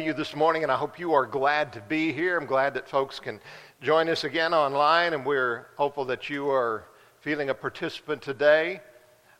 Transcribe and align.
you 0.00 0.12
this 0.12 0.36
morning, 0.36 0.62
and 0.62 0.70
I 0.70 0.76
hope 0.76 0.98
you 0.98 1.12
are 1.14 1.26
glad 1.26 1.72
to 1.74 1.80
be 1.80 2.12
here. 2.12 2.38
I'm 2.38 2.46
glad 2.46 2.74
that 2.74 2.88
folks 2.88 3.18
can 3.18 3.40
join 3.80 4.08
us 4.08 4.24
again 4.24 4.52
online, 4.52 5.14
and 5.14 5.24
we're 5.24 5.68
hopeful 5.76 6.04
that 6.06 6.28
you 6.28 6.50
are 6.50 6.84
feeling 7.20 7.50
a 7.50 7.54
participant 7.54 8.22
today. 8.22 8.80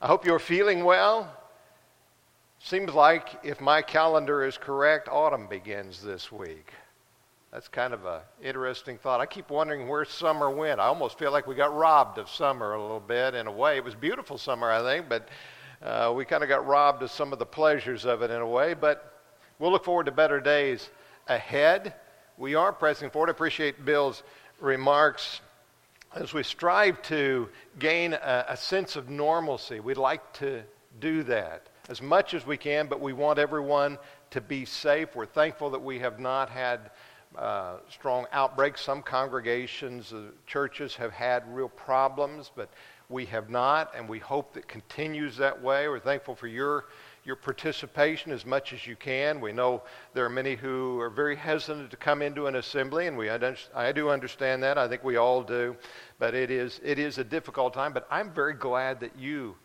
I 0.00 0.06
hope 0.06 0.24
you're 0.24 0.38
feeling 0.38 0.84
well. 0.84 1.32
Seems 2.58 2.92
like, 2.94 3.40
if 3.42 3.60
my 3.60 3.82
calendar 3.82 4.44
is 4.44 4.56
correct, 4.56 5.08
autumn 5.08 5.46
begins 5.46 6.02
this 6.02 6.32
week. 6.32 6.72
That's 7.52 7.68
kind 7.68 7.94
of 7.94 8.04
an 8.04 8.20
interesting 8.42 8.98
thought. 8.98 9.20
I 9.20 9.26
keep 9.26 9.50
wondering 9.50 9.88
where 9.88 10.04
summer 10.04 10.50
went. 10.50 10.80
I 10.80 10.84
almost 10.84 11.18
feel 11.18 11.32
like 11.32 11.46
we 11.46 11.54
got 11.54 11.74
robbed 11.74 12.18
of 12.18 12.28
summer 12.28 12.74
a 12.74 12.82
little 12.82 13.00
bit 13.00 13.34
in 13.34 13.46
a 13.46 13.52
way. 13.52 13.76
It 13.76 13.84
was 13.84 13.94
beautiful 13.94 14.36
summer, 14.36 14.70
I 14.70 14.82
think, 14.82 15.08
but 15.08 15.28
uh, 15.82 16.12
we 16.14 16.24
kind 16.24 16.42
of 16.42 16.48
got 16.48 16.66
robbed 16.66 17.02
of 17.02 17.10
some 17.10 17.32
of 17.32 17.38
the 17.38 17.46
pleasures 17.46 18.04
of 18.04 18.22
it 18.22 18.30
in 18.30 18.40
a 18.40 18.46
way. 18.46 18.74
But 18.74 19.15
We'll 19.58 19.70
look 19.70 19.84
forward 19.84 20.04
to 20.06 20.12
better 20.12 20.38
days 20.38 20.90
ahead. 21.28 21.94
We 22.36 22.54
are 22.54 22.74
pressing 22.74 23.08
forward. 23.08 23.30
I 23.30 23.32
appreciate 23.32 23.86
Bill's 23.86 24.22
remarks. 24.60 25.40
As 26.14 26.34
we 26.34 26.42
strive 26.42 27.00
to 27.02 27.48
gain 27.78 28.12
a, 28.12 28.44
a 28.48 28.56
sense 28.56 28.96
of 28.96 29.08
normalcy, 29.08 29.80
we'd 29.80 29.96
like 29.96 30.32
to 30.34 30.62
do 31.00 31.22
that 31.22 31.68
as 31.88 32.02
much 32.02 32.34
as 32.34 32.46
we 32.46 32.58
can, 32.58 32.86
but 32.86 33.00
we 33.00 33.14
want 33.14 33.38
everyone 33.38 33.96
to 34.30 34.42
be 34.42 34.66
safe. 34.66 35.16
We're 35.16 35.24
thankful 35.24 35.70
that 35.70 35.82
we 35.82 36.00
have 36.00 36.20
not 36.20 36.50
had 36.50 36.90
uh, 37.34 37.76
strong 37.88 38.26
outbreaks. 38.32 38.82
Some 38.82 39.00
congregations, 39.02 40.12
uh, 40.12 40.32
churches 40.46 40.96
have 40.96 41.12
had 41.12 41.42
real 41.54 41.70
problems, 41.70 42.50
but 42.54 42.68
we 43.08 43.24
have 43.26 43.48
not, 43.48 43.92
and 43.96 44.06
we 44.06 44.18
hope 44.18 44.52
that 44.52 44.68
continues 44.68 45.38
that 45.38 45.62
way. 45.62 45.88
We're 45.88 46.00
thankful 46.00 46.34
for 46.34 46.46
your 46.46 46.86
your 47.26 47.36
participation 47.36 48.30
as 48.30 48.46
much 48.46 48.72
as 48.72 48.86
you 48.86 48.94
can. 48.94 49.40
We 49.40 49.52
know 49.52 49.82
there 50.14 50.24
are 50.24 50.30
many 50.30 50.54
who 50.54 51.00
are 51.00 51.10
very 51.10 51.34
hesitant 51.34 51.90
to 51.90 51.96
come 51.96 52.22
into 52.22 52.46
an 52.46 52.54
assembly, 52.54 53.08
and 53.08 53.18
we, 53.18 53.28
I 53.28 53.90
do 53.90 54.10
understand 54.10 54.62
that. 54.62 54.78
I 54.78 54.86
think 54.86 55.02
we 55.02 55.16
all 55.16 55.42
do. 55.42 55.76
But 56.20 56.34
it 56.34 56.52
is, 56.52 56.80
it 56.84 57.00
is 57.00 57.18
a 57.18 57.24
difficult 57.24 57.74
time. 57.74 57.92
But 57.92 58.06
I'm 58.12 58.32
very 58.32 58.54
glad 58.54 59.00
that 59.00 59.18
you 59.18 59.56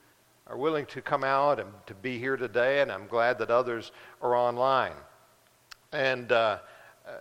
are 0.47 0.57
willing 0.57 0.87
to 0.87 1.01
come 1.03 1.23
out 1.23 1.59
and 1.59 1.69
to 1.85 1.93
be 1.93 2.17
here 2.17 2.35
today, 2.35 2.81
and 2.81 2.91
I'm 2.91 3.05
glad 3.05 3.37
that 3.37 3.51
others 3.51 3.91
are 4.23 4.35
online. 4.35 4.95
And, 5.91 6.31
uh, 6.31 6.57
uh, 7.07 7.11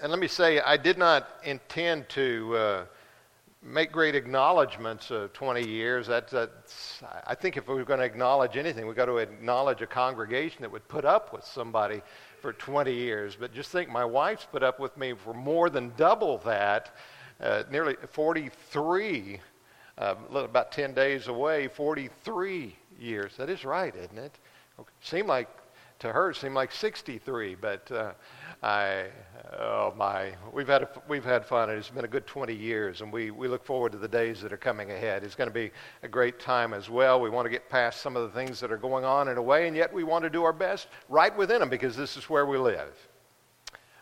and 0.00 0.12
let 0.12 0.20
me 0.20 0.28
say, 0.28 0.60
I 0.60 0.76
did 0.76 0.96
not 0.96 1.28
intend 1.42 2.08
to. 2.10 2.56
Uh, 2.56 2.84
make 3.68 3.92
great 3.92 4.14
acknowledgments 4.14 5.10
of 5.10 5.32
20 5.32 5.66
years. 5.66 6.06
That's, 6.06 6.32
that's, 6.32 7.02
I 7.26 7.34
think 7.34 7.56
if 7.56 7.68
we 7.68 7.74
were 7.74 7.84
going 7.84 8.00
to 8.00 8.06
acknowledge 8.06 8.56
anything, 8.56 8.86
we've 8.86 8.96
got 8.96 9.06
to 9.06 9.18
acknowledge 9.18 9.82
a 9.82 9.86
congregation 9.86 10.62
that 10.62 10.70
would 10.70 10.86
put 10.88 11.04
up 11.04 11.32
with 11.32 11.44
somebody 11.44 12.02
for 12.40 12.52
20 12.52 12.92
years. 12.92 13.36
But 13.38 13.52
just 13.52 13.70
think, 13.70 13.90
my 13.90 14.04
wife's 14.04 14.46
put 14.50 14.62
up 14.62 14.80
with 14.80 14.96
me 14.96 15.12
for 15.12 15.34
more 15.34 15.70
than 15.70 15.92
double 15.96 16.38
that, 16.38 16.94
uh, 17.40 17.64
nearly 17.70 17.96
43, 18.10 19.40
uh, 19.98 20.14
about 20.34 20.72
10 20.72 20.94
days 20.94 21.28
away, 21.28 21.68
43 21.68 22.76
years. 22.98 23.36
That 23.36 23.50
is 23.50 23.64
right, 23.64 23.94
isn't 23.94 24.18
it? 24.18 24.38
Okay. 24.78 24.90
Seemed 25.02 25.28
like, 25.28 25.48
to 26.00 26.12
her, 26.12 26.30
it 26.30 26.36
seemed 26.36 26.54
like 26.54 26.70
63, 26.70 27.56
but 27.56 27.90
uh, 27.90 28.12
I, 28.62 29.06
oh 29.58 29.92
my, 29.96 30.32
we've 30.52 30.68
had, 30.68 30.82
a, 30.82 30.88
we've 31.08 31.24
had 31.24 31.44
fun. 31.44 31.70
It's 31.70 31.90
been 31.90 32.04
a 32.04 32.08
good 32.08 32.26
20 32.26 32.54
years, 32.54 33.00
and 33.00 33.12
we, 33.12 33.30
we 33.30 33.48
look 33.48 33.64
forward 33.64 33.92
to 33.92 33.98
the 33.98 34.08
days 34.08 34.40
that 34.42 34.52
are 34.52 34.58
coming 34.58 34.92
ahead. 34.92 35.24
It's 35.24 35.34
going 35.34 35.48
to 35.48 35.54
be 35.54 35.72
a 36.02 36.08
great 36.08 36.38
time 36.38 36.72
as 36.72 36.88
well. 36.88 37.20
We 37.20 37.30
want 37.30 37.46
to 37.46 37.50
get 37.50 37.68
past 37.68 38.00
some 38.00 38.16
of 38.16 38.22
the 38.22 38.38
things 38.38 38.60
that 38.60 38.70
are 38.70 38.76
going 38.76 39.04
on 39.04 39.28
in 39.28 39.38
a 39.38 39.42
way, 39.42 39.66
and 39.66 39.76
yet 39.76 39.92
we 39.92 40.04
want 40.04 40.22
to 40.22 40.30
do 40.30 40.44
our 40.44 40.52
best 40.52 40.88
right 41.08 41.36
within 41.36 41.60
them 41.60 41.68
because 41.68 41.96
this 41.96 42.16
is 42.16 42.30
where 42.30 42.46
we 42.46 42.58
live. 42.58 42.94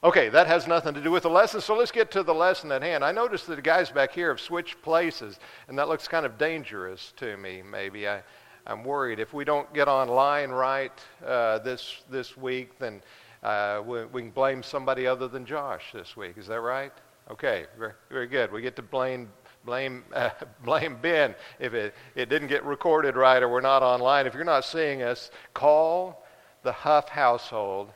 Okay, 0.05 0.29
that 0.29 0.47
has 0.47 0.67
nothing 0.69 0.93
to 0.95 1.01
do 1.01 1.11
with 1.11 1.23
the 1.23 1.31
lesson, 1.31 1.61
so 1.61 1.75
let's 1.75 1.91
get 1.91 2.11
to 2.11 2.23
the 2.23 2.35
lesson 2.35 2.71
at 2.71 2.83
hand. 2.83 3.03
I 3.03 3.13
noticed 3.13 3.47
that 3.47 3.57
the 3.57 3.63
guys 3.63 3.91
back 3.91 4.13
here 4.13 4.29
have 4.29 4.41
switched 4.41 4.83
places, 4.83 5.41
and 5.69 5.79
that 5.79 5.89
looks 5.89 6.07
kind 6.07 6.27
of 6.27 6.37
dangerous 6.37 7.15
to 7.17 7.39
me, 7.39 7.63
maybe. 7.63 8.07
I, 8.07 8.23
I'm 8.67 8.83
worried. 8.83 9.21
If 9.21 9.33
we 9.33 9.45
don't 9.45 9.73
get 9.73 9.87
online 9.87 10.51
right 10.51 10.93
uh, 11.25 11.59
this, 11.61 12.03
this 12.11 12.37
week, 12.37 12.79
then 12.79 13.01
uh, 13.43 13.83
we, 13.87 14.05
we, 14.07 14.23
can 14.23 14.31
blame 14.31 14.63
somebody 14.63 15.07
other 15.07 15.29
than 15.29 15.47
Josh 15.47 15.93
this 15.93 16.17
week. 16.17 16.37
Is 16.37 16.49
that 16.49 16.61
right? 16.61 16.93
Okay, 17.31 17.67
very, 17.79 17.93
very 18.11 18.27
good. 18.27 18.51
We 18.51 18.63
get 18.63 18.77
to 18.77 18.83
blame 18.83 19.29
blame 19.65 20.05
uh, 20.13 20.31
blame 20.65 20.97
Ben 21.03 21.35
if 21.59 21.75
it, 21.75 21.95
it 22.15 22.29
didn't 22.29 22.49
get 22.49 22.65
recorded 22.65 23.17
right 23.17 23.43
or 23.43 23.49
we're 23.49 23.61
not 23.61 23.83
online. 23.83 24.27
If 24.27 24.35
you're 24.35 24.45
not 24.45 24.65
seeing 24.65 25.03
us, 25.03 25.31
call 25.55 26.25
the 26.63 26.73
Huff 26.73 27.09
household. 27.09 27.91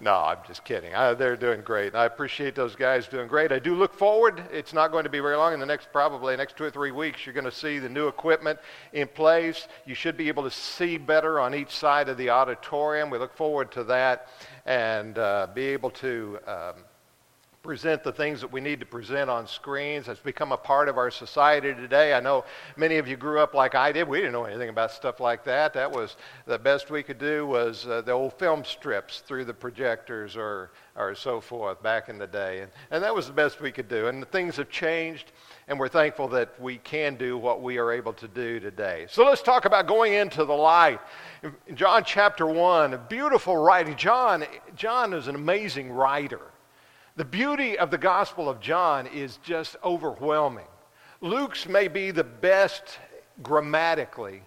No, 0.00 0.14
I'm 0.14 0.38
just 0.46 0.62
kidding. 0.64 0.94
I, 0.94 1.14
they're 1.14 1.36
doing 1.36 1.62
great. 1.62 1.96
I 1.96 2.04
appreciate 2.04 2.54
those 2.54 2.76
guys 2.76 3.08
doing 3.08 3.26
great. 3.26 3.50
I 3.50 3.58
do 3.58 3.74
look 3.74 3.92
forward. 3.92 4.44
It's 4.52 4.72
not 4.72 4.92
going 4.92 5.02
to 5.04 5.10
be 5.10 5.18
very 5.18 5.36
long. 5.36 5.54
In 5.54 5.58
the 5.58 5.66
next, 5.66 5.90
probably 5.92 6.36
next 6.36 6.56
two 6.56 6.64
or 6.64 6.70
three 6.70 6.92
weeks, 6.92 7.26
you're 7.26 7.32
going 7.32 7.44
to 7.44 7.50
see 7.50 7.80
the 7.80 7.88
new 7.88 8.06
equipment 8.06 8.60
in 8.92 9.08
place. 9.08 9.66
You 9.86 9.96
should 9.96 10.16
be 10.16 10.28
able 10.28 10.44
to 10.44 10.52
see 10.52 10.98
better 10.98 11.40
on 11.40 11.52
each 11.52 11.70
side 11.70 12.08
of 12.08 12.16
the 12.16 12.30
auditorium. 12.30 13.10
We 13.10 13.18
look 13.18 13.36
forward 13.36 13.72
to 13.72 13.84
that 13.84 14.28
and 14.66 15.18
uh, 15.18 15.48
be 15.52 15.66
able 15.66 15.90
to 15.90 16.38
um, 16.46 16.74
present 17.62 18.04
the 18.04 18.12
things 18.12 18.40
that 18.40 18.52
we 18.52 18.60
need 18.60 18.80
to 18.80 18.86
present 18.86 19.28
on 19.28 19.46
screens. 19.46 20.06
Has 20.06 20.18
become 20.18 20.52
a 20.52 20.56
part 20.56 20.88
of 20.88 20.96
our 20.96 21.10
society 21.10 21.74
today. 21.74 22.14
I 22.14 22.20
know 22.20 22.44
many 22.76 22.98
of 22.98 23.08
you 23.08 23.16
grew 23.16 23.40
up 23.40 23.54
like 23.54 23.74
I 23.74 23.92
did. 23.92 24.08
We 24.08 24.18
didn't 24.18 24.32
know 24.32 24.44
anything 24.44 24.68
about 24.68 24.92
stuff 24.92 25.20
like 25.20 25.44
that. 25.44 25.74
That 25.74 25.90
was 25.90 26.16
the 26.46 26.58
best 26.58 26.90
we 26.90 27.02
could 27.02 27.18
do 27.18 27.46
was 27.46 27.86
uh, 27.86 28.02
the 28.02 28.12
old 28.12 28.34
film 28.34 28.64
strips 28.64 29.20
through 29.20 29.44
the 29.44 29.54
projectors 29.54 30.36
or, 30.36 30.70
or 30.96 31.14
so 31.14 31.40
forth 31.40 31.82
back 31.82 32.08
in 32.08 32.18
the 32.18 32.26
day. 32.26 32.60
And, 32.60 32.70
and 32.90 33.02
that 33.02 33.14
was 33.14 33.26
the 33.26 33.32
best 33.32 33.60
we 33.60 33.72
could 33.72 33.88
do. 33.88 34.06
And 34.06 34.26
things 34.30 34.56
have 34.56 34.70
changed, 34.70 35.32
and 35.66 35.78
we're 35.78 35.88
thankful 35.88 36.28
that 36.28 36.60
we 36.60 36.78
can 36.78 37.16
do 37.16 37.36
what 37.36 37.60
we 37.60 37.78
are 37.78 37.92
able 37.92 38.12
to 38.14 38.28
do 38.28 38.60
today. 38.60 39.06
So 39.10 39.24
let's 39.24 39.42
talk 39.42 39.64
about 39.64 39.86
going 39.86 40.12
into 40.12 40.44
the 40.44 40.54
light. 40.54 41.00
In 41.42 41.76
John 41.76 42.04
chapter 42.04 42.46
1, 42.46 42.94
a 42.94 42.98
beautiful 42.98 43.56
writing. 43.56 43.96
John, 43.96 44.44
John 44.76 45.12
is 45.12 45.28
an 45.28 45.34
amazing 45.34 45.90
writer. 45.90 46.40
The 47.18 47.24
beauty 47.24 47.76
of 47.76 47.90
the 47.90 47.98
Gospel 47.98 48.48
of 48.48 48.60
John 48.60 49.08
is 49.08 49.40
just 49.42 49.74
overwhelming. 49.82 50.68
Luke's 51.20 51.66
may 51.66 51.88
be 51.88 52.12
the 52.12 52.22
best 52.22 53.00
grammatically 53.42 54.42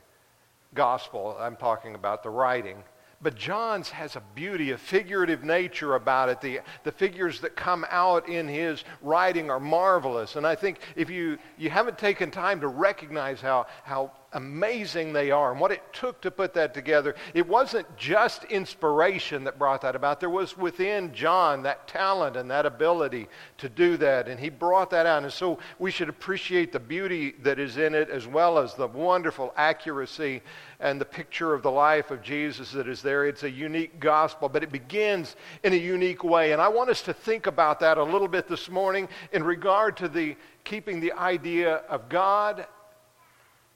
gospel, 0.74 1.36
I'm 1.38 1.58
talking 1.58 1.96
about 1.96 2.24
the 2.24 2.30
writing, 2.30 2.82
but 3.22 3.36
John's 3.36 3.90
has 3.90 4.16
a 4.16 4.24
beauty, 4.36 4.72
a 4.72 4.78
figurative 4.78 5.44
nature 5.44 5.96
about 5.96 6.30
it. 6.30 6.40
The, 6.40 6.62
the 6.86 6.94
figures 6.94 7.42
that 7.42 7.58
come 7.58 7.86
out 7.90 8.30
in 8.30 8.48
his 8.48 8.86
writing 9.02 9.52
are 9.52 9.60
marvelous. 9.60 10.38
And 10.38 10.48
I 10.48 10.56
think 10.56 10.80
if 10.96 11.10
you, 11.10 11.38
you 11.58 11.70
haven't 11.70 11.98
taken 11.98 12.32
time 12.32 12.62
to 12.62 12.70
recognize 12.70 13.42
how, 13.42 13.68
how 13.84 14.14
amazing 14.34 15.12
they 15.12 15.30
are 15.32 15.52
and 15.52 15.60
what 15.60 15.72
it 15.72 15.82
took 15.92 16.22
to 16.22 16.32
put 16.32 16.54
that 16.54 16.74
together. 16.74 17.16
It 17.34 17.48
wasn't 17.48 17.86
just 17.98 18.44
inspiration 18.46 19.44
that 19.44 19.60
brought 19.60 19.82
that 19.82 19.96
about. 19.96 20.20
There 20.20 20.30
was 20.30 20.58
within 20.58 21.14
John 21.14 21.64
that 21.64 21.88
talent 21.88 22.38
and 22.38 22.50
that 22.50 22.66
ability 22.66 23.28
to 23.58 23.70
do 23.70 23.98
that, 23.98 24.28
and 24.28 24.40
he 24.40 24.50
brought 24.50 24.90
that 24.92 25.06
out. 25.06 25.24
And 25.24 25.34
so 25.34 25.60
we 25.80 25.92
should 25.92 26.10
appreciate 26.10 26.72
the 26.72 26.80
beauty 26.80 27.32
that 27.44 27.60
is 27.60 27.78
in 27.78 27.94
it 27.94 28.10
as 28.10 28.26
well 28.26 28.58
as 28.58 28.74
the 28.74 28.88
wonderful 28.88 29.54
accuracy 29.58 30.42
and 30.80 31.00
the 31.00 31.06
picture 31.06 31.54
of 31.54 31.62
the 31.62 31.72
life 31.72 32.10
of 32.10 32.22
Jesus 32.22 32.72
that 32.72 32.88
is 32.88 33.02
there. 33.02 33.26
It's 33.26 33.44
a 33.44 33.52
unique 33.52 34.00
gospel, 34.00 34.50
but 34.50 34.64
it 34.64 34.72
begins 34.72 35.36
in 35.64 35.74
a 35.74 35.78
unique 35.78 36.24
way. 36.24 36.54
And 36.54 36.62
I 36.62 36.70
want 36.70 36.90
us 36.90 37.02
to 37.04 37.14
think 37.14 37.48
about 37.48 37.80
that 37.82 37.98
a 37.98 38.04
little 38.04 38.28
bit 38.28 38.48
this 38.48 38.70
morning 38.70 39.08
in 39.32 39.44
regard 39.44 39.98
to 39.98 40.08
the 40.08 40.36
keeping 40.64 41.00
the 41.00 41.12
idea 41.14 41.76
of 41.90 42.08
God 42.10 42.66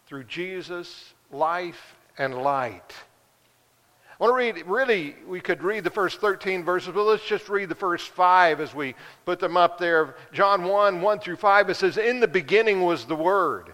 through 0.08 0.26
Jesus, 0.26 1.14
life 1.32 1.96
and 2.18 2.36
light. 2.36 2.94
I 4.20 4.24
want 4.24 4.32
to 4.32 4.36
read, 4.36 4.66
really, 4.66 5.16
we 5.28 5.42
could 5.42 5.62
read 5.62 5.84
the 5.84 5.90
first 5.90 6.22
13 6.22 6.64
verses, 6.64 6.94
but 6.94 7.04
let's 7.04 7.26
just 7.26 7.50
read 7.50 7.68
the 7.68 7.76
first 7.76 8.10
five 8.10 8.62
as 8.62 8.74
we 8.74 8.96
put 9.26 9.40
them 9.40 9.58
up 9.58 9.78
there. 9.78 10.16
John 10.32 10.64
1, 10.64 11.02
1 11.02 11.20
through 11.20 11.36
5, 11.36 11.70
it 11.70 11.76
says, 11.76 11.98
In 11.98 12.22
the 12.22 12.28
beginning 12.28 12.82
was 12.84 13.06
the 13.06 13.16
Word. 13.16 13.74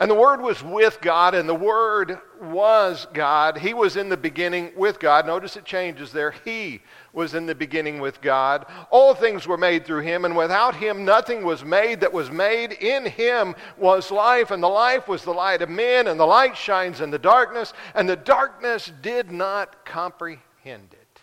And 0.00 0.08
the 0.08 0.14
Word 0.14 0.40
was 0.40 0.62
with 0.62 1.00
God, 1.00 1.34
and 1.34 1.48
the 1.48 1.54
Word 1.56 2.20
was 2.40 3.08
God. 3.12 3.58
He 3.58 3.74
was 3.74 3.96
in 3.96 4.08
the 4.08 4.16
beginning 4.16 4.70
with 4.76 5.00
God. 5.00 5.26
Notice 5.26 5.56
it 5.56 5.64
changes 5.64 6.12
there. 6.12 6.32
He 6.44 6.82
was 7.12 7.34
in 7.34 7.46
the 7.46 7.54
beginning 7.54 7.98
with 8.00 8.20
God. 8.20 8.66
All 8.90 9.12
things 9.12 9.48
were 9.48 9.56
made 9.56 9.84
through 9.84 10.02
him, 10.02 10.24
and 10.24 10.36
without 10.36 10.76
him 10.76 11.04
nothing 11.04 11.44
was 11.44 11.64
made 11.64 12.00
that 12.00 12.12
was 12.12 12.30
made. 12.30 12.74
In 12.74 13.06
him 13.06 13.56
was 13.76 14.12
life, 14.12 14.52
and 14.52 14.62
the 14.62 14.68
life 14.68 15.08
was 15.08 15.24
the 15.24 15.32
light 15.32 15.62
of 15.62 15.68
men, 15.68 16.06
and 16.06 16.20
the 16.20 16.26
light 16.26 16.56
shines 16.56 17.00
in 17.00 17.10
the 17.10 17.18
darkness, 17.18 17.72
and 17.96 18.08
the 18.08 18.14
darkness 18.14 18.92
did 19.02 19.32
not 19.32 19.84
comprehend 19.84 20.92
it. 20.92 21.20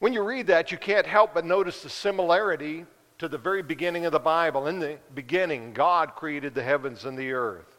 When 0.00 0.12
you 0.12 0.22
read 0.22 0.48
that, 0.48 0.72
you 0.72 0.78
can't 0.78 1.06
help 1.06 1.32
but 1.34 1.44
notice 1.44 1.84
the 1.84 1.90
similarity 1.90 2.86
to 3.18 3.28
the 3.28 3.38
very 3.38 3.62
beginning 3.62 4.06
of 4.06 4.12
the 4.12 4.18
Bible. 4.18 4.68
In 4.68 4.78
the 4.78 4.98
beginning, 5.14 5.72
God 5.72 6.14
created 6.14 6.54
the 6.54 6.62
heavens 6.62 7.04
and 7.04 7.18
the 7.18 7.32
earth. 7.32 7.76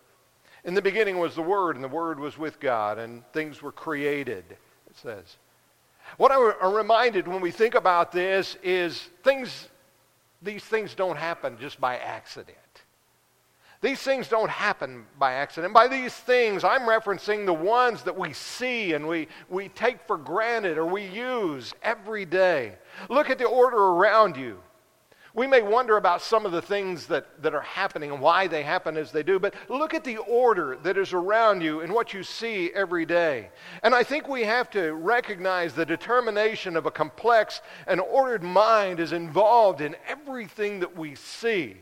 In 0.66 0.74
the 0.74 0.82
beginning 0.82 1.18
was 1.20 1.36
the 1.36 1.42
Word, 1.42 1.76
and 1.76 1.84
the 1.84 1.90
Word 1.90 2.20
was 2.20 2.38
with 2.38 2.60
God, 2.60 2.98
and 3.00 3.24
things 3.32 3.62
were 3.62 3.72
created, 3.72 4.44
it 4.50 4.98
says. 5.02 5.38
What 6.18 6.32
I'm 6.32 6.74
reminded 6.74 7.28
when 7.28 7.42
we 7.42 7.52
think 7.52 7.76
about 7.76 8.12
this 8.12 8.58
is 8.64 9.10
things, 9.24 9.70
these 10.42 10.64
things 10.64 10.96
don't 10.96 11.18
happen 11.18 11.58
just 11.60 11.80
by 11.80 11.98
accident. 11.98 12.58
These 13.82 14.02
things 14.02 14.28
don't 14.28 14.50
happen 14.50 15.06
by 15.18 15.34
accident. 15.34 15.74
By 15.74 15.88
these 15.88 16.14
things, 16.14 16.66
I'm 16.66 16.82
referencing 16.82 17.46
the 17.46 17.54
ones 17.54 18.04
that 18.04 18.18
we 18.18 18.34
see 18.34 18.92
and 18.92 19.08
we, 19.08 19.30
we 19.48 19.70
take 19.70 20.06
for 20.06 20.18
granted 20.18 20.78
or 20.78 20.86
we 20.86 21.06
use 21.06 21.74
every 21.82 22.26
day. 22.26 22.74
Look 23.08 23.30
at 23.30 23.38
the 23.38 23.46
order 23.46 23.78
around 23.78 24.36
you. 24.36 24.60
We 25.40 25.48
may 25.48 25.62
wonder 25.62 25.96
about 25.96 26.22
some 26.22 26.46
of 26.46 26.52
the 26.52 26.62
things 26.62 27.06
that, 27.06 27.42
that 27.42 27.56
are 27.56 27.62
happening 27.62 28.12
and 28.12 28.20
why 28.20 28.48
they 28.48 28.62
happen 28.62 28.98
as 28.98 29.14
they 29.14 29.24
do, 29.24 29.40
but 29.40 29.54
look 29.70 29.94
at 29.94 30.04
the 30.04 30.18
order 30.18 30.78
that 30.84 30.98
is 30.98 31.14
around 31.14 31.62
you 31.62 31.80
and 31.80 31.94
what 31.94 32.14
you 32.14 32.24
see 32.24 32.72
every 32.76 33.06
day. 33.06 33.48
And 33.82 33.96
I 33.96 34.04
think 34.04 34.28
we 34.28 34.44
have 34.44 34.70
to 34.72 34.92
recognize 34.96 35.74
the 35.74 35.86
determination 35.86 36.76
of 36.76 36.88
a 36.88 36.92
complex 36.92 37.62
and 37.88 38.02
ordered 38.02 38.44
mind 38.44 39.00
is 39.00 39.14
involved 39.14 39.80
in 39.80 39.96
everything 40.10 40.82
that 40.82 40.98
we 40.98 41.16
see 41.16 41.78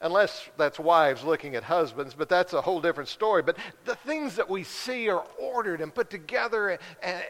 unless 0.00 0.48
that's 0.56 0.78
wives 0.78 1.24
looking 1.24 1.54
at 1.54 1.62
husbands, 1.62 2.14
but 2.14 2.28
that's 2.28 2.52
a 2.52 2.60
whole 2.60 2.80
different 2.80 3.08
story. 3.08 3.42
But 3.42 3.56
the 3.84 3.94
things 3.94 4.36
that 4.36 4.48
we 4.48 4.64
see 4.64 5.08
are 5.08 5.24
ordered 5.40 5.80
and 5.80 5.94
put 5.94 6.10
together, 6.10 6.70
and, 6.70 6.80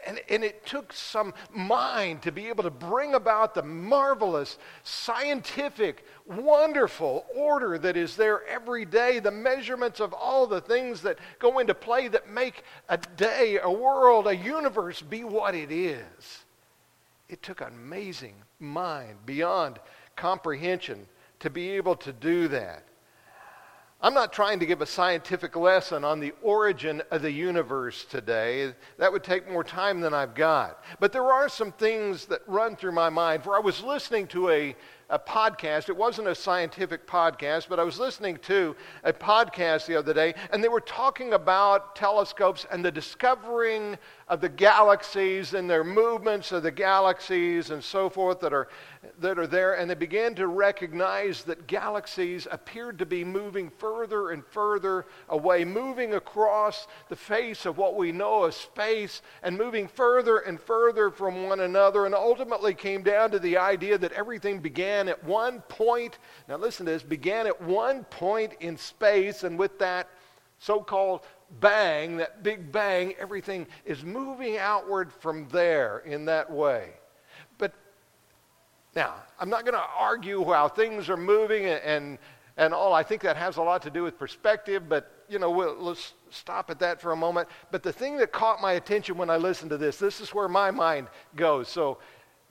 and, 0.05 0.21
and, 0.29 0.43
it 0.43 0.65
took 0.65 0.91
some 0.91 1.33
mind 1.51 2.21
to 2.23 2.31
be 2.31 2.47
able 2.47 2.63
to 2.63 2.69
bring 2.69 3.13
about 3.13 3.55
the 3.55 3.63
marvelous, 3.63 4.57
scientific, 4.83 6.05
wonderful 6.25 7.25
order 7.35 7.77
that 7.77 7.95
is 7.97 8.15
there 8.15 8.45
every 8.47 8.85
day, 8.85 9.19
the 9.19 9.31
measurements 9.31 9.99
of 9.99 10.13
all 10.13 10.47
the 10.47 10.61
things 10.61 11.01
that 11.01 11.19
go 11.39 11.59
into 11.59 11.73
play 11.73 12.07
that 12.07 12.29
make 12.29 12.63
a 12.89 12.97
day, 12.97 13.59
a 13.61 13.71
world, 13.71 14.27
a 14.27 14.35
universe 14.35 15.01
be 15.01 15.23
what 15.23 15.55
it 15.55 15.71
is. 15.71 16.43
It 17.29 17.41
took 17.41 17.61
an 17.61 17.67
amazing 17.67 18.35
mind 18.59 19.17
beyond 19.25 19.79
comprehension 20.15 21.07
to 21.39 21.49
be 21.49 21.71
able 21.71 21.95
to 21.97 22.13
do 22.13 22.47
that. 22.49 22.83
I'm 24.01 24.13
not 24.13 24.33
trying 24.33 24.59
to 24.59 24.65
give 24.65 24.81
a 24.81 24.85
scientific 24.85 25.55
lesson 25.55 26.03
on 26.03 26.19
the 26.19 26.33
origin 26.43 27.01
of 27.11 27.21
the 27.21 27.31
universe 27.31 28.05
today. 28.05 28.73
That 28.99 29.11
would 29.11 29.23
take 29.23 29.49
more 29.49 29.63
time 29.63 30.01
than 30.01 30.13
I've 30.13 30.35
got. 30.35 30.83
But 30.99 31.11
there 31.11 31.31
are 31.31 31.49
some 31.49 31.71
things 31.71 32.25
that 32.25 32.41
run 32.45 32.75
through 32.75 32.91
my 32.91 33.09
mind. 33.09 33.43
For 33.43 33.55
I 33.55 33.59
was 33.59 33.81
listening 33.81 34.27
to 34.27 34.49
a, 34.49 34.75
a 35.09 35.19
podcast. 35.19 35.89
It 35.89 35.95
wasn't 35.97 36.27
a 36.27 36.35
scientific 36.35 37.05
podcast, 37.05 37.67
but 37.69 37.79
I 37.79 37.83
was 37.83 37.99
listening 37.99 38.37
to 38.43 38.75
a 39.03 39.13
podcast 39.13 39.85
the 39.85 39.95
other 39.95 40.13
day, 40.13 40.33
and 40.51 40.63
they 40.63 40.67
were 40.67 40.81
talking 40.81 41.33
about 41.33 41.95
telescopes 41.95 42.65
and 42.71 42.83
the 42.83 42.91
discovering 42.91 43.97
of 44.27 44.41
the 44.41 44.49
galaxies 44.49 45.53
and 45.53 45.69
their 45.69 45.83
movements 45.83 46.51
of 46.51 46.63
the 46.63 46.71
galaxies 46.71 47.69
and 47.69 47.83
so 47.83 48.09
forth 48.09 48.39
that 48.39 48.53
are, 48.53 48.67
that 49.19 49.37
are 49.37 49.45
there. 49.45 49.75
And 49.75 49.87
they 49.87 49.93
began 49.93 50.33
to 50.35 50.47
recognize 50.47 51.43
that 51.43 51.67
galaxies 51.67 52.47
appeared 52.49 52.97
to 52.99 53.05
be 53.05 53.23
moving 53.23 53.69
further 53.69 54.31
and 54.31 54.43
further 54.43 55.05
away, 55.29 55.63
moving 55.63 56.15
across 56.15 56.87
the 57.09 57.15
face 57.15 57.67
of 57.67 57.77
what 57.77 57.95
we 57.95 58.11
know 58.11 58.45
as 58.45 58.55
space 58.55 59.21
and 59.43 59.55
moving 59.55 59.87
further 59.87 60.39
and 60.39 60.59
further 60.59 61.11
from 61.11 61.43
one 61.43 61.59
another. 61.59 62.07
And 62.07 62.15
ultimately 62.15 62.73
came 62.73 63.03
down 63.03 63.29
to 63.29 63.39
the 63.39 63.57
idea 63.59 63.99
that 63.99 64.13
everything 64.13 64.59
began 64.59 64.94
at 65.09 65.23
one 65.23 65.61
point. 65.61 66.17
Now, 66.47 66.57
listen 66.57 66.85
to 66.85 66.91
this 66.91 67.03
began 67.03 67.47
at 67.47 67.61
one 67.61 68.03
point 68.05 68.53
in 68.59 68.77
space, 68.77 69.43
and 69.43 69.57
with 69.57 69.77
that 69.79 70.07
so 70.59 70.81
called 70.81 71.21
bang, 71.59 72.17
that 72.17 72.43
big 72.43 72.71
bang, 72.71 73.13
everything 73.19 73.67
is 73.85 74.03
moving 74.03 74.57
outward 74.57 75.11
from 75.11 75.47
there 75.49 75.99
in 75.99 76.25
that 76.25 76.49
way. 76.49 76.91
But 77.57 77.73
now, 78.95 79.15
I'm 79.39 79.49
not 79.49 79.63
going 79.63 79.75
to 79.75 79.85
argue 79.97 80.43
how 80.45 80.67
things 80.67 81.09
are 81.09 81.17
moving 81.17 81.65
and, 81.65 81.81
and, 81.83 82.17
and, 82.57 82.73
all. 82.73 82.93
I 82.93 83.03
think 83.03 83.21
that 83.21 83.37
has 83.37 83.57
a 83.57 83.61
lot 83.61 83.81
to 83.83 83.89
do 83.89 84.03
with 84.03 84.17
perspective, 84.17 84.89
but 84.89 85.11
you 85.29 85.39
know, 85.39 85.49
we'll, 85.49 85.75
let's 85.75 86.13
stop 86.29 86.69
at 86.69 86.79
that 86.79 87.01
for 87.01 87.11
a 87.11 87.15
moment. 87.15 87.47
But 87.71 87.83
the 87.83 87.93
thing 87.93 88.17
that 88.17 88.31
caught 88.31 88.61
my 88.61 88.73
attention 88.73 89.17
when 89.17 89.29
I 89.29 89.37
listened 89.37 89.71
to 89.71 89.77
this, 89.77 89.97
this 89.97 90.21
is 90.21 90.33
where 90.33 90.47
my 90.47 90.71
mind 90.71 91.07
goes. 91.35 91.67
So 91.67 91.97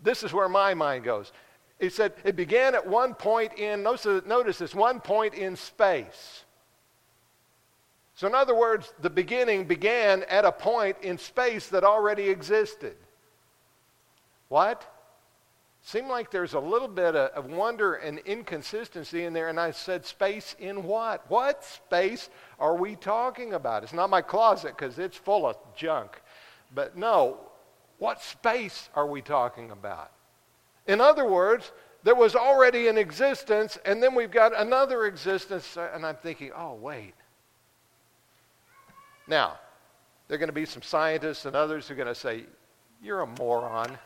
this 0.03 0.23
is 0.23 0.33
where 0.33 0.49
my 0.49 0.75
mind 0.75 1.05
goes. 1.05 1.33
He 1.81 1.91
said 1.91 2.13
it 2.25 2.37
began 2.37 2.75
at 2.75 2.87
one 2.87 3.15
point 3.15 3.59
in, 3.59 3.83
notice, 3.83 4.25
notice 4.27 4.59
this, 4.59 4.75
one 4.75 5.01
point 5.01 5.35
in 5.35 5.57
space. 5.57 6.45
So, 8.15 8.29
in 8.29 8.35
other 8.35 8.55
words, 8.55 8.95
the 9.01 9.11
beginning 9.11 9.65
began 9.65 10.23
at 10.25 10.45
a 10.45 10.53
point 10.53 10.97
in 11.03 11.19
space 11.19 11.69
that 11.69 11.83
already 11.83 12.29
existed. 12.29 12.97
What? 14.49 14.89
Seemed 15.83 16.09
like 16.09 16.31
there's 16.31 16.55
a 16.55 16.61
little 16.61 16.89
bit 16.89 17.17
of 17.17 17.47
wonder 17.47 17.95
and 17.95 18.21
inconsistency 18.21 19.25
in 19.25 19.33
there, 19.33 19.49
and 19.49 19.59
I 19.61 19.73
said, 19.73 20.07
Space 20.07 20.55
in 20.59 20.85
what? 20.85 21.29
What 21.29 21.65
space 21.65 22.31
are 22.59 22.77
we 22.77 22.95
talking 22.97 23.53
about? 23.53 23.83
It's 23.83 23.93
not 23.93 24.09
my 24.09 24.23
closet 24.23 24.77
because 24.79 24.99
it's 24.99 25.17
full 25.17 25.45
of 25.45 25.57
junk. 25.77 26.23
But 26.73 26.97
no, 26.97 27.39
what 27.99 28.23
space 28.23 28.89
are 28.95 29.07
we 29.07 29.23
talking 29.23 29.73
about? 29.73 30.11
In 30.87 31.01
other 31.01 31.25
words, 31.25 31.73
there 32.03 32.15
was 32.15 32.37
already 32.37 32.89
an 32.89 32.99
existence, 32.99 33.79
and 33.85 34.03
then 34.03 34.15
we've 34.15 34.31
got 34.31 34.59
another 34.59 35.07
existence, 35.07 35.77
uh, 35.77 35.91
and 35.95 36.05
I'm 36.05 36.17
thinking, 36.17 36.51
oh, 36.55 36.75
wait. 36.75 37.15
Now, 39.27 39.59
there 40.29 40.37
are 40.37 40.39
going 40.39 40.49
to 40.49 40.53
be 40.53 40.67
some 40.67 40.83
scientists 40.83 41.47
and 41.47 41.57
others 41.57 41.89
who 41.89 41.95
are 41.95 41.97
going 41.97 42.09
to 42.09 42.15
say, 42.15 42.45
You're 43.03 43.23
a 43.23 43.27
moron. 43.27 43.99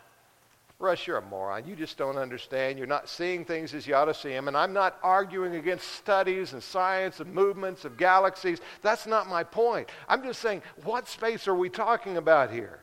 Russ, 0.80 1.08
you're 1.08 1.16
a 1.16 1.22
moron. 1.22 1.66
You 1.66 1.74
just 1.74 1.98
don't 1.98 2.16
understand. 2.16 2.78
You're 2.78 2.86
not 2.86 3.08
seeing 3.08 3.44
things 3.44 3.74
as 3.74 3.84
you 3.84 3.96
ought 3.96 4.04
to 4.04 4.14
see 4.14 4.28
them. 4.28 4.46
And 4.46 4.56
I'm 4.56 4.72
not 4.72 4.96
arguing 5.02 5.56
against 5.56 5.88
studies 5.94 6.52
and 6.52 6.62
science 6.62 7.18
and 7.18 7.34
movements 7.34 7.84
of 7.84 7.96
galaxies. 7.96 8.60
That's 8.80 9.04
not 9.04 9.26
my 9.26 9.42
point. 9.42 9.88
I'm 10.08 10.22
just 10.22 10.40
saying, 10.40 10.62
what 10.84 11.08
space 11.08 11.48
are 11.48 11.54
we 11.54 11.68
talking 11.68 12.16
about 12.16 12.52
here? 12.52 12.78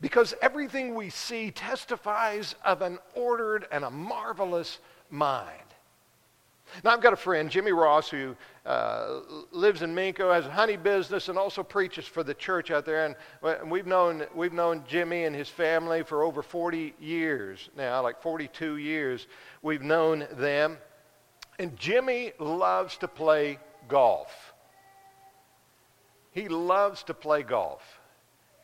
Because 0.00 0.34
everything 0.40 0.94
we 0.94 1.10
see 1.10 1.50
testifies 1.50 2.54
of 2.64 2.82
an 2.82 2.98
ordered 3.14 3.66
and 3.72 3.84
a 3.84 3.90
marvelous 3.90 4.78
mind. 5.10 5.62
Now, 6.84 6.90
I've 6.90 7.00
got 7.00 7.12
a 7.12 7.16
friend, 7.16 7.50
Jimmy 7.50 7.72
Ross, 7.72 8.08
who 8.10 8.36
uh, 8.66 9.20
lives 9.50 9.82
in 9.82 9.94
Minco, 9.94 10.32
has 10.32 10.46
a 10.46 10.50
honey 10.50 10.76
business, 10.76 11.28
and 11.28 11.38
also 11.38 11.62
preaches 11.62 12.06
for 12.06 12.22
the 12.22 12.34
church 12.34 12.70
out 12.70 12.84
there. 12.84 13.06
And 13.06 13.70
we've 13.70 13.86
known, 13.86 14.26
we've 14.34 14.52
known 14.52 14.84
Jimmy 14.86 15.24
and 15.24 15.34
his 15.34 15.48
family 15.48 16.02
for 16.02 16.22
over 16.22 16.42
40 16.42 16.94
years 17.00 17.70
now, 17.76 18.02
like 18.02 18.22
42 18.22 18.76
years. 18.76 19.26
We've 19.62 19.82
known 19.82 20.26
them. 20.32 20.78
And 21.58 21.76
Jimmy 21.76 22.32
loves 22.38 22.98
to 22.98 23.08
play 23.08 23.58
golf. 23.88 24.52
He 26.30 26.48
loves 26.48 27.02
to 27.04 27.14
play 27.14 27.42
golf 27.42 27.97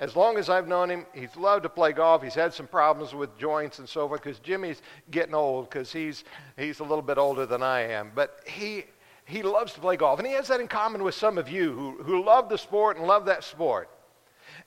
as 0.01 0.17
long 0.17 0.37
as 0.39 0.49
I've 0.51 0.67
known 0.67 0.91
him, 0.91 1.07
he's 1.15 1.37
loved 1.37 1.63
to 1.63 1.69
play 1.69 1.93
golf. 1.93 2.23
He's 2.23 2.35
had 2.35 2.53
some 2.53 2.67
problems 2.67 3.15
with 3.15 3.37
joints 3.39 3.79
and 3.79 3.89
so 3.89 4.09
forth 4.09 4.23
because 4.23 4.41
Jimmy's 4.41 4.83
getting 5.11 5.35
old 5.35 5.71
because 5.71 5.93
he's, 5.93 6.25
he's 6.57 6.81
a 6.81 6.85
little 6.85 7.03
bit 7.03 7.17
older 7.17 7.47
than 7.47 7.63
I 7.63 7.83
am. 7.83 8.11
But 8.15 8.41
he, 8.45 8.85
he 9.25 9.43
loves 9.43 9.73
to 9.75 9.81
play 9.81 9.97
golf. 9.97 10.19
And 10.19 10.27
he 10.27 10.35
has 10.35 10.49
that 10.49 10.61
in 10.61 10.67
common 10.67 11.05
with 11.05 11.15
some 11.15 11.39
of 11.39 11.49
you 11.49 11.73
who, 11.73 12.03
who 12.03 12.25
love 12.25 12.49
the 12.49 12.59
sport 12.59 12.97
and 12.97 13.07
love 13.07 13.27
that 13.27 13.45
sport. 13.45 13.89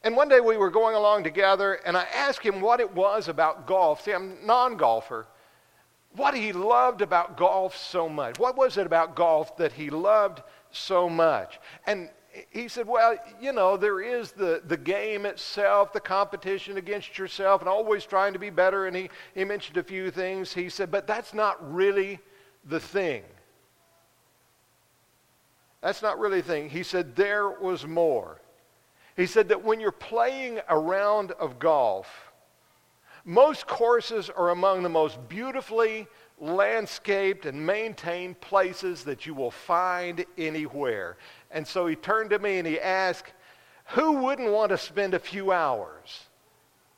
And 0.04 0.16
one 0.16 0.30
day 0.30 0.40
we 0.40 0.58
were 0.58 0.70
going 0.70 0.96
along 0.96 1.24
together, 1.24 1.76
and 1.86 1.98
I 1.98 2.06
asked 2.14 2.42
him 2.42 2.62
what 2.62 2.80
it 2.80 2.94
was 2.94 3.28
about 3.28 3.68
golf. 3.68 4.04
See, 4.04 4.14
I'm 4.14 4.38
a 4.42 4.46
non 4.46 4.78
golfer. 4.78 5.28
What 6.16 6.34
he 6.34 6.54
loved 6.54 7.02
about 7.02 7.38
golf 7.38 7.76
so 7.76 8.08
much. 8.08 8.40
What 8.40 8.58
was 8.58 8.78
it 8.78 8.88
about 8.88 9.16
golf 9.16 9.58
that 9.58 9.74
he 9.74 9.90
loved 9.90 10.42
so 10.72 11.10
much? 11.10 11.60
And 11.86 12.10
he 12.50 12.68
said, 12.68 12.88
Well, 12.88 13.16
you 13.42 13.52
know, 13.52 13.78
there 13.78 14.02
is 14.02 14.32
the, 14.32 14.62
the 14.66 14.78
game 14.78 15.26
itself, 15.26 15.94
the 15.94 16.00
competition 16.00 16.78
against 16.78 17.18
yourself, 17.18 17.62
and 17.62 17.70
always 17.70 18.06
trying 18.06 18.34
to 18.34 18.40
be 18.40 18.50
better. 18.50 18.88
And 18.88 18.96
he, 18.96 19.10
he 19.34 19.44
mentioned 19.44 19.78
a 19.78 19.84
few 19.84 20.12
things. 20.12 20.54
He 20.54 20.70
said, 20.70 20.92
But 20.92 21.08
that's 21.08 21.34
not 21.34 21.74
really 21.74 22.20
the 22.66 22.80
thing. 22.80 23.24
That's 25.82 26.02
not 26.02 26.20
really 26.20 26.42
the 26.42 26.48
thing. 26.48 26.70
He 26.70 26.84
said, 26.84 27.16
There 27.16 27.50
was 27.50 27.86
more. 27.86 28.42
He 29.16 29.26
said 29.26 29.50
that 29.50 29.64
when 29.64 29.80
you're 29.80 29.92
playing 29.92 30.60
a 30.70 30.78
round 30.78 31.32
of 31.32 31.60
golf, 31.60 32.32
most 33.26 33.68
courses 33.68 34.30
are 34.30 34.52
among 34.52 34.84
the 34.84 34.90
most 34.90 35.18
beautifully 35.28 36.08
landscaped 36.40 37.46
and 37.46 37.66
maintained 37.66 38.40
places 38.40 39.04
that 39.04 39.26
you 39.26 39.34
will 39.34 39.52
find 39.52 40.24
anywhere. 40.38 41.18
And 41.52 41.66
so 41.66 41.88
he 41.88 41.96
turned 41.96 42.32
to 42.32 42.40
me 42.40 42.58
and 42.58 42.68
he 42.68 42.80
asked, 42.80 43.34
Who 43.90 44.24
wouldn't 44.24 44.52
want 44.52 44.70
to 44.70 44.78
spend 44.78 45.14
a 45.14 45.20
few 45.20 45.52
hours 45.52 46.26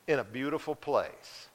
in 0.08 0.20
a 0.20 0.24
beautiful 0.24 0.76
place? 0.76 1.48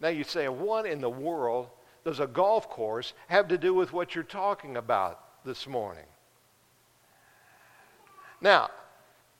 Now 0.00 0.08
you 0.08 0.24
say, 0.24 0.48
What 0.48 0.86
in 0.86 1.00
the 1.00 1.10
world 1.10 1.68
does 2.04 2.20
a 2.20 2.26
golf 2.26 2.68
course 2.68 3.12
have 3.28 3.48
to 3.48 3.58
do 3.58 3.74
with 3.74 3.92
what 3.92 4.14
you're 4.14 4.24
talking 4.24 4.76
about 4.76 5.44
this 5.44 5.66
morning? 5.66 6.04
Now, 8.40 8.70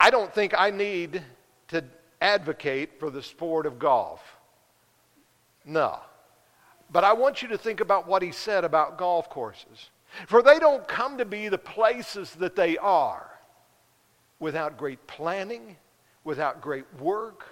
I 0.01 0.11
don't 0.11 0.33
think 0.33 0.55
I 0.57 0.71
need 0.71 1.23
to 1.69 1.85
advocate 2.21 2.99
for 2.99 3.11
the 3.11 3.23
sport 3.23 3.67
of 3.67 3.79
golf. 3.79 4.21
No. 5.65 5.99
But 6.91 7.05
I 7.05 7.13
want 7.13 7.43
you 7.43 7.49
to 7.49 7.59
think 7.59 7.81
about 7.81 8.07
what 8.07 8.23
he 8.23 8.33
said 8.33 8.65
about 8.65 8.99
golf 8.99 9.29
courses. 9.29 9.91
For 10.27 10.43
they 10.43 10.59
don't 10.59 10.87
come 10.87 11.19
to 11.19 11.25
be 11.25 11.49
the 11.49 11.59
places 11.59 12.33
that 12.37 12.57
they 12.57 12.79
are 12.79 13.31
without 14.39 14.77
great 14.77 15.07
planning, 15.07 15.77
without 16.25 16.61
great 16.61 16.87
work, 17.01 17.45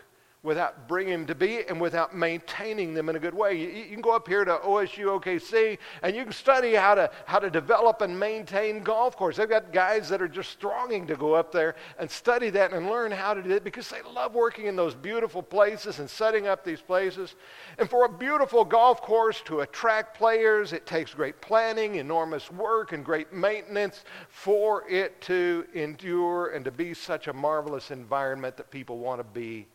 without 0.44 0.88
bringing 0.88 1.12
them 1.12 1.26
to 1.26 1.36
be 1.36 1.62
and 1.68 1.80
without 1.80 2.16
maintaining 2.16 2.94
them 2.94 3.08
in 3.08 3.14
a 3.14 3.18
good 3.18 3.34
way. 3.34 3.54
You, 3.54 3.68
you, 3.68 3.84
can 3.92 4.00
go 4.00 4.14
up 4.14 4.26
here 4.26 4.44
to 4.44 4.56
OSU 4.56 5.20
OKC 5.20 5.78
and 6.02 6.16
you 6.16 6.24
can 6.24 6.32
study 6.32 6.74
how 6.74 6.96
to, 6.96 7.10
how 7.26 7.38
to 7.38 7.48
develop 7.48 8.00
and 8.00 8.18
maintain 8.18 8.82
golf 8.82 9.16
courses. 9.16 9.38
They've 9.38 9.48
got 9.48 9.72
guys 9.72 10.08
that 10.08 10.20
are 10.20 10.26
just 10.26 10.58
thronging 10.58 11.06
to 11.06 11.14
go 11.14 11.34
up 11.34 11.52
there 11.52 11.76
and 11.96 12.10
study 12.10 12.50
that 12.50 12.72
and 12.72 12.86
learn 12.88 13.12
how 13.12 13.34
to 13.34 13.42
do 13.42 13.50
it 13.50 13.62
because 13.62 13.88
they 13.88 14.02
love 14.02 14.34
working 14.34 14.66
in 14.66 14.74
those 14.74 14.96
beautiful 14.96 15.44
places 15.44 16.00
and 16.00 16.10
setting 16.10 16.48
up 16.48 16.64
these 16.64 16.80
places. 16.80 17.36
And 17.78 17.88
for 17.88 18.04
a 18.04 18.08
beautiful 18.08 18.64
golf 18.64 19.00
course 19.00 19.42
to 19.42 19.60
attract 19.60 20.18
players, 20.18 20.72
it 20.72 20.86
takes 20.86 21.14
great 21.14 21.40
planning, 21.40 21.96
enormous 21.96 22.50
work, 22.50 22.90
and 22.90 23.04
great 23.04 23.32
maintenance 23.32 24.04
for 24.28 24.88
it 24.90 25.20
to 25.22 25.66
endure 25.72 26.48
and 26.48 26.64
to 26.64 26.72
be 26.72 26.94
such 26.94 27.28
a 27.28 27.32
marvelous 27.32 27.92
environment 27.92 28.56
that 28.56 28.72
people 28.72 28.98
want 28.98 29.20
to 29.20 29.24
be 29.24 29.68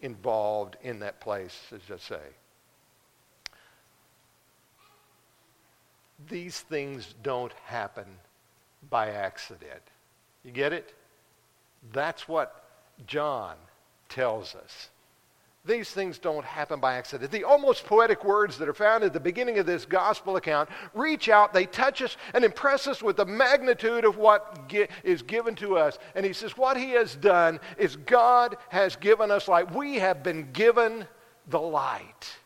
involved 0.00 0.76
in 0.82 0.98
that 1.00 1.20
place, 1.20 1.58
as 1.72 1.80
I 1.92 1.98
say. 1.98 2.22
These 6.28 6.60
things 6.60 7.14
don't 7.22 7.52
happen 7.64 8.06
by 8.90 9.10
accident. 9.10 9.82
You 10.44 10.50
get 10.50 10.72
it? 10.72 10.94
That's 11.92 12.28
what 12.28 12.64
John 13.06 13.56
tells 14.08 14.54
us. 14.54 14.90
These 15.66 15.90
things 15.90 16.18
don't 16.18 16.44
happen 16.44 16.78
by 16.78 16.94
accident. 16.94 17.32
The 17.32 17.42
almost 17.42 17.84
poetic 17.84 18.24
words 18.24 18.56
that 18.58 18.68
are 18.68 18.74
found 18.74 19.02
at 19.02 19.12
the 19.12 19.18
beginning 19.18 19.58
of 19.58 19.66
this 19.66 19.84
gospel 19.84 20.36
account 20.36 20.68
reach 20.94 21.28
out, 21.28 21.52
they 21.52 21.66
touch 21.66 22.02
us, 22.02 22.16
and 22.34 22.44
impress 22.44 22.86
us 22.86 23.02
with 23.02 23.16
the 23.16 23.26
magnitude 23.26 24.04
of 24.04 24.16
what 24.16 24.72
is 25.02 25.22
given 25.22 25.56
to 25.56 25.76
us. 25.76 25.98
And 26.14 26.24
he 26.24 26.32
says, 26.32 26.56
What 26.56 26.76
he 26.76 26.90
has 26.92 27.16
done 27.16 27.58
is 27.78 27.96
God 27.96 28.56
has 28.68 28.94
given 28.94 29.30
us 29.32 29.48
light. 29.48 29.74
We 29.74 29.96
have 29.96 30.22
been 30.22 30.52
given 30.52 31.06
the 31.48 31.60
light. 31.60 32.36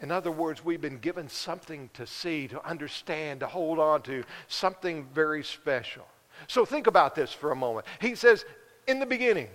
In 0.00 0.10
other 0.10 0.30
words, 0.30 0.62
we've 0.62 0.80
been 0.80 0.98
given 0.98 1.30
something 1.30 1.88
to 1.94 2.06
see, 2.06 2.46
to 2.48 2.62
understand, 2.66 3.40
to 3.40 3.46
hold 3.46 3.78
on 3.78 4.02
to, 4.02 4.24
something 4.48 5.06
very 5.14 5.42
special. 5.42 6.06
So 6.46 6.66
think 6.66 6.86
about 6.86 7.14
this 7.14 7.32
for 7.32 7.52
a 7.52 7.56
moment. 7.56 7.86
He 8.02 8.14
says, 8.14 8.44
In 8.86 9.00
the 9.00 9.06
beginning, 9.06 9.48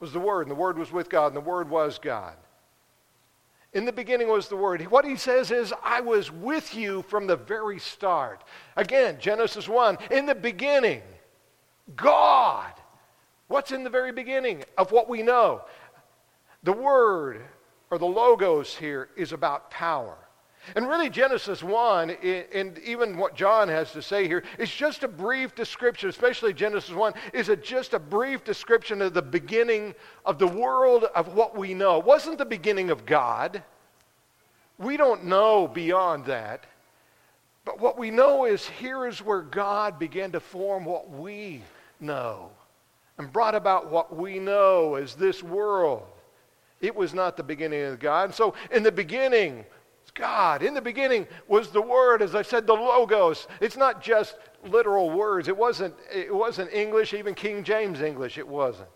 was 0.00 0.12
the 0.12 0.18
Word, 0.18 0.42
and 0.42 0.50
the 0.50 0.60
Word 0.60 0.78
was 0.78 0.90
with 0.90 1.08
God, 1.08 1.28
and 1.28 1.36
the 1.36 1.40
Word 1.40 1.68
was 1.68 1.98
God. 1.98 2.34
In 3.72 3.84
the 3.84 3.92
beginning 3.92 4.28
was 4.28 4.48
the 4.48 4.56
Word. 4.56 4.82
What 4.90 5.04
he 5.04 5.14
says 5.14 5.50
is, 5.50 5.72
I 5.84 6.00
was 6.00 6.32
with 6.32 6.74
you 6.74 7.02
from 7.02 7.26
the 7.26 7.36
very 7.36 7.78
start. 7.78 8.42
Again, 8.76 9.18
Genesis 9.20 9.68
1. 9.68 9.98
In 10.10 10.26
the 10.26 10.34
beginning, 10.34 11.02
God. 11.94 12.72
What's 13.46 13.72
in 13.72 13.84
the 13.84 13.90
very 13.90 14.12
beginning 14.12 14.64
of 14.76 14.90
what 14.90 15.08
we 15.08 15.22
know? 15.22 15.62
The 16.62 16.72
Word, 16.72 17.42
or 17.90 17.98
the 17.98 18.06
Logos 18.06 18.74
here, 18.74 19.08
is 19.16 19.32
about 19.32 19.70
power. 19.70 20.16
And 20.76 20.86
really, 20.88 21.08
Genesis 21.08 21.62
1, 21.62 22.10
and 22.10 22.78
even 22.80 23.16
what 23.16 23.34
John 23.34 23.68
has 23.68 23.92
to 23.92 24.02
say 24.02 24.28
here, 24.28 24.44
is 24.58 24.70
just 24.70 25.02
a 25.02 25.08
brief 25.08 25.54
description, 25.54 26.08
especially 26.08 26.52
Genesis 26.52 26.94
1, 26.94 27.14
is 27.32 27.48
a, 27.48 27.56
just 27.56 27.94
a 27.94 27.98
brief 27.98 28.44
description 28.44 29.00
of 29.02 29.14
the 29.14 29.22
beginning 29.22 29.94
of 30.24 30.38
the 30.38 30.46
world 30.46 31.04
of 31.14 31.34
what 31.34 31.56
we 31.56 31.74
know. 31.74 31.98
It 31.98 32.04
wasn't 32.04 32.38
the 32.38 32.44
beginning 32.44 32.90
of 32.90 33.06
God. 33.06 33.62
We 34.78 34.96
don't 34.96 35.24
know 35.24 35.66
beyond 35.66 36.26
that. 36.26 36.66
But 37.64 37.80
what 37.80 37.98
we 37.98 38.10
know 38.10 38.44
is 38.44 38.66
here 38.66 39.06
is 39.06 39.22
where 39.22 39.42
God 39.42 39.98
began 39.98 40.32
to 40.32 40.40
form 40.40 40.84
what 40.84 41.10
we 41.10 41.62
know 42.00 42.50
and 43.18 43.32
brought 43.32 43.54
about 43.54 43.90
what 43.90 44.16
we 44.16 44.38
know 44.38 44.94
as 44.94 45.14
this 45.14 45.42
world. 45.42 46.02
It 46.80 46.96
was 46.96 47.12
not 47.12 47.36
the 47.36 47.42
beginning 47.42 47.82
of 47.82 47.98
God. 47.98 48.24
And 48.24 48.34
so, 48.34 48.54
in 48.70 48.82
the 48.82 48.92
beginning, 48.92 49.66
God. 50.20 50.62
In 50.62 50.74
the 50.74 50.80
beginning 50.80 51.26
was 51.48 51.70
the 51.70 51.82
Word, 51.82 52.22
as 52.22 52.34
I 52.34 52.42
said, 52.42 52.66
the 52.66 52.74
Logos. 52.74 53.48
It's 53.60 53.76
not 53.76 54.00
just 54.02 54.36
literal 54.64 55.10
words. 55.10 55.48
It 55.48 55.56
wasn't, 55.56 55.94
it 56.14 56.32
wasn't 56.32 56.72
English, 56.72 57.14
even 57.14 57.34
King 57.34 57.64
James 57.64 58.00
English, 58.00 58.38
it 58.38 58.46
wasn't. 58.46 58.90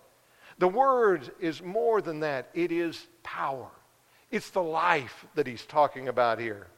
The 0.58 0.68
Word 0.68 1.32
is 1.40 1.62
more 1.62 2.00
than 2.00 2.20
that. 2.20 2.50
It 2.54 2.70
is 2.70 3.08
power. 3.24 3.70
It's 4.30 4.50
the 4.50 4.62
life 4.62 5.26
that 5.34 5.46
he's 5.46 5.66
talking 5.66 6.08
about 6.08 6.38
here. 6.38 6.68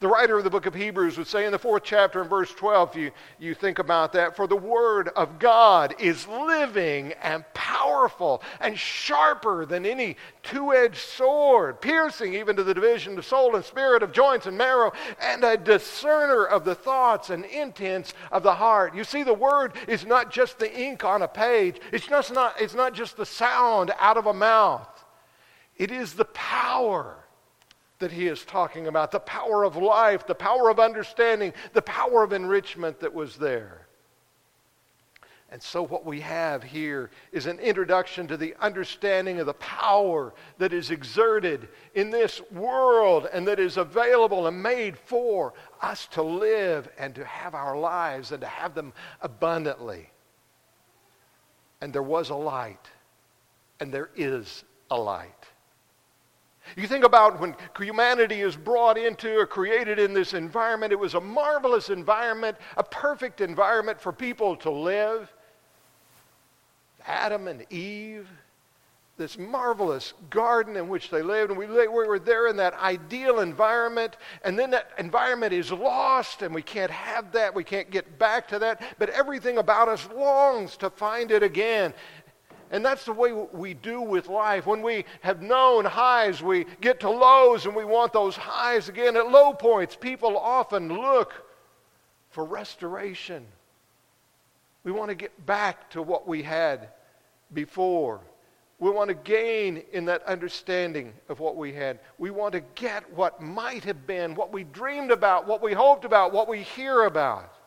The 0.00 0.06
writer 0.06 0.38
of 0.38 0.44
the 0.44 0.50
book 0.50 0.66
of 0.66 0.74
Hebrews 0.74 1.18
would 1.18 1.26
say 1.26 1.44
in 1.44 1.50
the 1.50 1.58
fourth 1.58 1.82
chapter 1.82 2.22
in 2.22 2.28
verse 2.28 2.54
12, 2.54 2.96
you, 2.96 3.10
you 3.40 3.52
think 3.52 3.80
about 3.80 4.12
that, 4.12 4.36
for 4.36 4.46
the 4.46 4.54
word 4.54 5.08
of 5.08 5.40
God 5.40 5.96
is 5.98 6.28
living 6.28 7.14
and 7.20 7.44
powerful 7.52 8.40
and 8.60 8.78
sharper 8.78 9.66
than 9.66 9.84
any 9.84 10.16
two 10.44 10.72
edged 10.72 11.00
sword, 11.00 11.80
piercing 11.80 12.34
even 12.34 12.54
to 12.54 12.62
the 12.62 12.74
division 12.74 13.18
of 13.18 13.24
soul 13.24 13.56
and 13.56 13.64
spirit, 13.64 14.04
of 14.04 14.12
joints 14.12 14.46
and 14.46 14.56
marrow, 14.56 14.92
and 15.20 15.42
a 15.42 15.56
discerner 15.56 16.44
of 16.44 16.64
the 16.64 16.76
thoughts 16.76 17.30
and 17.30 17.44
intents 17.46 18.14
of 18.30 18.44
the 18.44 18.54
heart. 18.54 18.94
You 18.94 19.02
see, 19.02 19.24
the 19.24 19.34
word 19.34 19.72
is 19.88 20.06
not 20.06 20.30
just 20.30 20.60
the 20.60 20.72
ink 20.72 21.02
on 21.02 21.22
a 21.22 21.28
page, 21.28 21.80
it's, 21.90 22.06
just 22.06 22.32
not, 22.32 22.54
it's 22.60 22.74
not 22.74 22.94
just 22.94 23.16
the 23.16 23.26
sound 23.26 23.90
out 23.98 24.16
of 24.16 24.26
a 24.26 24.32
mouth, 24.32 25.04
it 25.76 25.90
is 25.90 26.14
the 26.14 26.26
power 26.26 27.16
that 27.98 28.12
he 28.12 28.26
is 28.28 28.44
talking 28.44 28.86
about 28.86 29.10
the 29.10 29.20
power 29.20 29.64
of 29.64 29.76
life, 29.76 30.26
the 30.26 30.34
power 30.34 30.70
of 30.70 30.78
understanding, 30.78 31.52
the 31.72 31.82
power 31.82 32.22
of 32.22 32.32
enrichment 32.32 33.00
that 33.00 33.12
was 33.12 33.36
there. 33.36 33.88
And 35.50 35.62
so, 35.62 35.82
what 35.82 36.04
we 36.04 36.20
have 36.20 36.62
here 36.62 37.10
is 37.32 37.46
an 37.46 37.58
introduction 37.58 38.28
to 38.28 38.36
the 38.36 38.54
understanding 38.60 39.40
of 39.40 39.46
the 39.46 39.54
power 39.54 40.34
that 40.58 40.74
is 40.74 40.90
exerted 40.90 41.68
in 41.94 42.10
this 42.10 42.42
world 42.50 43.26
and 43.32 43.48
that 43.48 43.58
is 43.58 43.78
available 43.78 44.46
and 44.46 44.62
made 44.62 44.98
for 44.98 45.54
us 45.80 46.06
to 46.08 46.22
live 46.22 46.90
and 46.98 47.14
to 47.14 47.24
have 47.24 47.54
our 47.54 47.78
lives 47.78 48.30
and 48.30 48.42
to 48.42 48.46
have 48.46 48.74
them 48.74 48.92
abundantly. 49.22 50.10
And 51.80 51.94
there 51.94 52.02
was 52.02 52.28
a 52.28 52.34
light, 52.34 52.86
and 53.80 53.90
there 53.90 54.10
is 54.16 54.64
a 54.90 54.98
light. 54.98 55.46
You 56.76 56.86
think 56.86 57.04
about 57.04 57.40
when 57.40 57.54
humanity 57.76 58.40
is 58.40 58.56
brought 58.56 58.98
into 58.98 59.38
or 59.38 59.46
created 59.46 59.98
in 59.98 60.12
this 60.12 60.34
environment, 60.34 60.92
it 60.92 60.98
was 60.98 61.14
a 61.14 61.20
marvelous 61.20 61.90
environment, 61.90 62.56
a 62.76 62.82
perfect 62.82 63.40
environment 63.40 64.00
for 64.00 64.12
people 64.12 64.56
to 64.56 64.70
live. 64.70 65.32
Adam 67.06 67.48
and 67.48 67.64
Eve, 67.72 68.28
this 69.16 69.36
marvelous 69.36 70.14
garden 70.30 70.76
in 70.76 70.88
which 70.88 71.10
they 71.10 71.22
lived, 71.22 71.50
and 71.50 71.58
we, 71.58 71.66
we 71.66 71.88
were 71.88 72.18
there 72.18 72.46
in 72.46 72.56
that 72.56 72.74
ideal 72.74 73.40
environment, 73.40 74.16
and 74.44 74.58
then 74.58 74.70
that 74.70 74.90
environment 74.98 75.52
is 75.52 75.72
lost, 75.72 76.42
and 76.42 76.54
we 76.54 76.62
can't 76.62 76.90
have 76.90 77.32
that, 77.32 77.54
we 77.54 77.64
can't 77.64 77.90
get 77.90 78.18
back 78.18 78.46
to 78.48 78.58
that, 78.60 78.80
but 78.98 79.10
everything 79.10 79.58
about 79.58 79.88
us 79.88 80.08
longs 80.14 80.76
to 80.76 80.88
find 80.88 81.30
it 81.32 81.42
again. 81.42 81.92
And 82.70 82.84
that's 82.84 83.04
the 83.04 83.12
way 83.12 83.32
we 83.32 83.74
do 83.74 84.00
with 84.02 84.28
life. 84.28 84.66
When 84.66 84.82
we 84.82 85.04
have 85.22 85.40
known 85.40 85.84
highs, 85.84 86.42
we 86.42 86.66
get 86.80 87.00
to 87.00 87.10
lows 87.10 87.66
and 87.66 87.74
we 87.74 87.84
want 87.84 88.12
those 88.12 88.36
highs 88.36 88.88
again. 88.88 89.16
At 89.16 89.30
low 89.30 89.52
points, 89.52 89.96
people 89.96 90.36
often 90.36 90.88
look 90.88 91.32
for 92.30 92.44
restoration. 92.44 93.46
We 94.84 94.92
want 94.92 95.08
to 95.08 95.14
get 95.14 95.46
back 95.46 95.90
to 95.90 96.02
what 96.02 96.28
we 96.28 96.42
had 96.42 96.88
before. 97.54 98.20
We 98.78 98.90
want 98.90 99.08
to 99.08 99.14
gain 99.14 99.82
in 99.92 100.04
that 100.04 100.22
understanding 100.24 101.12
of 101.28 101.40
what 101.40 101.56
we 101.56 101.72
had. 101.72 101.98
We 102.18 102.30
want 102.30 102.52
to 102.52 102.60
get 102.76 103.12
what 103.12 103.40
might 103.40 103.82
have 103.84 104.06
been, 104.06 104.34
what 104.34 104.52
we 104.52 104.64
dreamed 104.64 105.10
about, 105.10 105.48
what 105.48 105.62
we 105.62 105.72
hoped 105.72 106.04
about, 106.04 106.32
what 106.32 106.48
we 106.48 106.62
hear 106.62 107.04
about. 107.04 107.57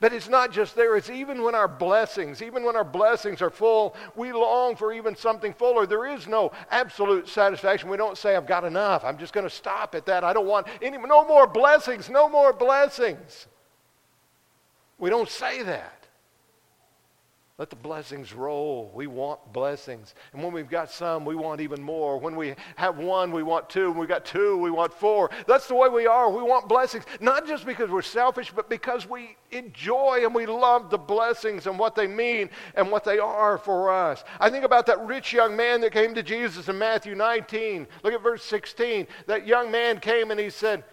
But 0.00 0.12
it's 0.12 0.28
not 0.28 0.52
just 0.52 0.74
there, 0.74 0.96
it's 0.96 1.10
even 1.10 1.42
when 1.42 1.54
our 1.54 1.68
blessings, 1.68 2.42
even 2.42 2.64
when 2.64 2.76
our 2.76 2.84
blessings 2.84 3.42
are 3.42 3.50
full, 3.50 3.94
we 4.14 4.32
long 4.32 4.76
for 4.76 4.92
even 4.92 5.16
something 5.16 5.52
fuller. 5.52 5.86
There 5.86 6.06
is 6.06 6.26
no 6.26 6.52
absolute 6.70 7.28
satisfaction. 7.28 7.88
We 7.88 7.96
don't 7.96 8.18
say, 8.18 8.36
I've 8.36 8.46
got 8.46 8.64
enough. 8.64 9.04
I'm 9.04 9.18
just 9.18 9.32
going 9.32 9.46
to 9.46 9.54
stop 9.54 9.94
at 9.94 10.06
that. 10.06 10.24
I 10.24 10.32
don't 10.32 10.46
want 10.46 10.66
any, 10.82 10.98
no 10.98 11.26
more 11.26 11.46
blessings, 11.46 12.08
no 12.08 12.28
more 12.28 12.52
blessings. 12.52 13.46
We 14.98 15.10
don't 15.10 15.28
say 15.28 15.62
that. 15.62 15.95
Let 17.58 17.70
the 17.70 17.76
blessings 17.76 18.34
roll. 18.34 18.90
We 18.94 19.06
want 19.06 19.54
blessings. 19.54 20.14
And 20.34 20.42
when 20.42 20.52
we've 20.52 20.68
got 20.68 20.90
some, 20.90 21.24
we 21.24 21.34
want 21.34 21.62
even 21.62 21.80
more. 21.80 22.18
When 22.18 22.36
we 22.36 22.54
have 22.76 22.98
one, 22.98 23.32
we 23.32 23.42
want 23.42 23.70
two. 23.70 23.88
When 23.88 24.00
we've 24.00 24.08
got 24.10 24.26
two, 24.26 24.58
we 24.58 24.70
want 24.70 24.92
four. 24.92 25.30
That's 25.46 25.66
the 25.66 25.74
way 25.74 25.88
we 25.88 26.06
are. 26.06 26.30
We 26.30 26.42
want 26.42 26.68
blessings, 26.68 27.04
not 27.18 27.46
just 27.46 27.64
because 27.64 27.88
we're 27.88 28.02
selfish, 28.02 28.52
but 28.54 28.68
because 28.68 29.08
we 29.08 29.38
enjoy 29.52 30.20
and 30.22 30.34
we 30.34 30.44
love 30.44 30.90
the 30.90 30.98
blessings 30.98 31.66
and 31.66 31.78
what 31.78 31.94
they 31.94 32.06
mean 32.06 32.50
and 32.74 32.90
what 32.90 33.04
they 33.04 33.18
are 33.18 33.56
for 33.56 33.90
us. 33.90 34.22
I 34.38 34.50
think 34.50 34.66
about 34.66 34.84
that 34.86 35.00
rich 35.06 35.32
young 35.32 35.56
man 35.56 35.80
that 35.80 35.92
came 35.92 36.14
to 36.14 36.22
Jesus 36.22 36.68
in 36.68 36.76
Matthew 36.76 37.14
19. 37.14 37.86
Look 38.02 38.12
at 38.12 38.22
verse 38.22 38.42
16. 38.44 39.06
That 39.28 39.46
young 39.46 39.70
man 39.70 39.98
came 40.00 40.30
and 40.30 40.38
he 40.38 40.50
said, 40.50 40.84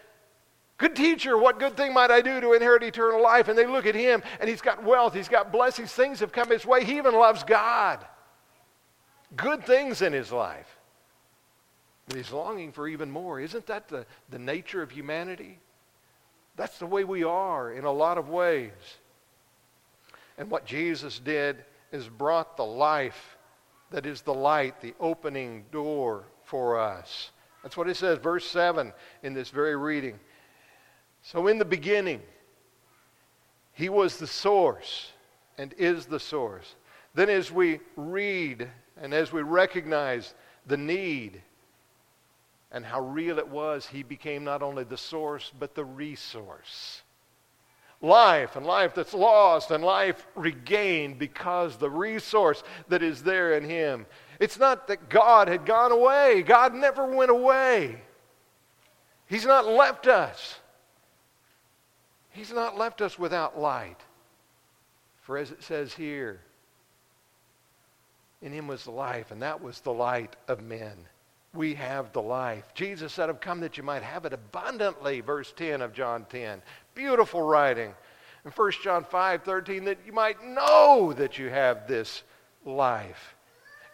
Good 0.78 0.96
teacher, 0.96 1.38
what 1.38 1.60
good 1.60 1.78
thing 1.78 1.94
might 1.94 2.12
I 2.12 2.22
do 2.22 2.42
to 2.42 2.54
inherit 2.54 2.84
eternal 2.84 3.22
life? 3.22 3.48
And 3.48 3.58
they 3.58 3.68
look 3.68 3.86
at 3.86 3.96
him, 3.96 4.24
and 4.40 4.50
he's 4.50 4.62
got 4.62 4.84
wealth, 4.84 5.14
he's 5.14 5.30
got 5.30 5.52
blessings, 5.52 5.92
things 5.92 6.20
have 6.20 6.32
come 6.32 6.50
his 6.50 6.66
way. 6.66 6.84
He 6.84 6.98
even 6.98 7.14
loves 7.14 7.44
God. 7.44 8.04
Good 9.36 9.66
things 9.66 10.02
in 10.02 10.14
his 10.14 10.32
life. 10.32 10.78
But 12.08 12.18
he's 12.18 12.32
longing 12.32 12.72
for 12.72 12.88
even 12.88 13.10
more. 13.10 13.40
Isn't 13.40 13.66
that 13.68 13.88
the, 13.88 14.06
the 14.30 14.40
nature 14.40 14.82
of 14.82 14.92
humanity? 14.92 15.60
That's 16.56 16.78
the 16.78 16.86
way 16.86 17.04
we 17.04 17.24
are 17.24 17.72
in 17.72 17.86
a 17.86 17.92
lot 17.92 18.18
of 18.18 18.30
ways. 18.30 18.72
And 20.38 20.50
what 20.50 20.66
Jesus 20.66 21.20
did 21.20 21.64
is 21.92 22.08
brought 22.10 22.58
the 22.58 22.66
life 22.66 23.38
that 23.92 24.06
is 24.06 24.22
the 24.22 24.34
light, 24.34 24.82
the 24.82 24.96
opening 25.00 25.66
door 25.72 26.26
for 26.44 26.80
us. 26.80 27.32
That's 27.62 27.78
what 27.78 27.88
it 27.88 27.96
says, 27.96 28.18
verse 28.18 28.46
7 28.46 28.92
in 29.22 29.34
this 29.34 29.50
very 29.50 29.76
reading. 29.76 30.20
So, 31.24 31.48
in 31.48 31.58
the 31.58 31.66
beginning, 31.66 32.22
He 33.72 33.90
was 33.90 34.18
the 34.18 34.28
source 34.28 35.12
and 35.58 35.74
is 35.78 36.06
the 36.06 36.20
source. 36.20 36.76
Then, 37.16 37.30
as 37.30 37.52
we 37.52 37.80
read 37.96 38.70
and 39.02 39.14
as 39.14 39.32
we 39.32 39.42
recognize 39.42 40.34
the 40.68 40.78
need 40.78 41.42
and 42.72 42.86
how 42.86 43.02
real 43.02 43.40
it 43.40 43.48
was, 43.48 43.88
He 43.88 44.04
became 44.04 44.44
not 44.44 44.62
only 44.62 44.84
the 44.84 44.98
source, 44.98 45.52
but 45.58 45.76
the 45.76 45.86
resource. 45.86 47.02
Life 48.02 48.58
and 48.58 48.66
life 48.66 48.94
that's 48.94 49.14
lost 49.14 49.72
and 49.72 49.82
life 49.82 50.28
regained 50.36 51.20
because 51.20 51.78
the 51.78 51.90
resource 51.90 52.62
that 52.90 53.02
is 53.02 53.24
there 53.24 53.54
in 53.54 53.64
Him. 53.64 54.06
It's 54.42 54.60
not 54.60 54.90
that 54.90 55.08
God 55.08 55.48
had 55.48 55.66
gone 55.66 55.94
away, 55.94 56.44
God 56.46 56.74
never 56.74 57.06
went 57.06 57.32
away. 57.32 58.02
He's 59.26 59.46
not 59.46 59.66
left 59.66 60.06
us. 60.06 60.60
He's 62.34 62.52
not 62.52 62.78
left 62.78 63.02
us 63.02 63.18
without 63.18 63.60
light. 63.60 64.00
For 65.22 65.38
as 65.38 65.52
it 65.52 65.64
says 65.64 65.94
here, 65.94 66.42
in 68.42 68.52
him 68.52 68.68
was 68.68 68.84
the 68.84 68.92
life, 68.92 69.32
and 69.32 69.42
that 69.42 69.62
was 69.62 69.80
the 69.80 69.94
light 69.94 70.36
of 70.48 70.62
men. 70.62 70.98
We 71.54 71.76
have 71.76 72.12
the 72.12 72.22
life. 72.22 72.74
Jesus 72.74 73.14
said, 73.14 73.30
I've 73.30 73.40
come 73.40 73.62
that 73.62 73.78
you 73.78 73.84
might 73.84 74.04
have 74.04 74.26
it 74.26 74.34
abundantly, 74.34 75.22
verse 75.22 75.54
10 75.56 75.82
of 75.82 75.94
John 75.94 76.26
10. 76.30 76.62
Beautiful 76.96 77.42
writing. 77.42 77.94
In 78.44 78.52
1 78.52 78.72
John 78.84 79.06
5, 79.06 79.44
13, 79.44 79.86
that 79.86 80.00
you 80.06 80.12
might 80.12 80.44
know 80.44 81.14
that 81.14 81.38
you 81.38 81.50
have 81.50 81.88
this 81.88 82.24
life. 82.66 83.36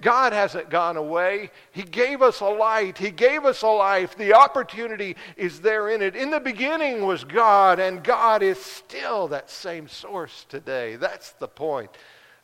God 0.02 0.32
hasn't 0.32 0.70
gone 0.70 0.96
away. 0.96 1.52
He 1.72 1.84
gave 1.84 2.22
us 2.22 2.40
a 2.40 2.46
light. 2.46 2.98
He 2.98 3.12
gave 3.12 3.44
us 3.44 3.62
a 3.62 3.68
life. 3.68 4.16
The 4.16 4.34
opportunity 4.34 5.18
is 5.36 5.60
there 5.60 5.90
in 5.90 6.02
it. 6.02 6.16
In 6.16 6.30
the 6.30 6.40
beginning 6.40 7.06
was 7.06 7.24
God, 7.24 7.80
and 7.80 8.04
God 8.04 8.42
is 8.42 8.58
still 8.60 9.28
that 9.28 9.50
same 9.50 9.88
source 9.88 10.46
today. 10.48 10.96
That's 10.96 11.32
the 11.34 11.48
point 11.48 11.92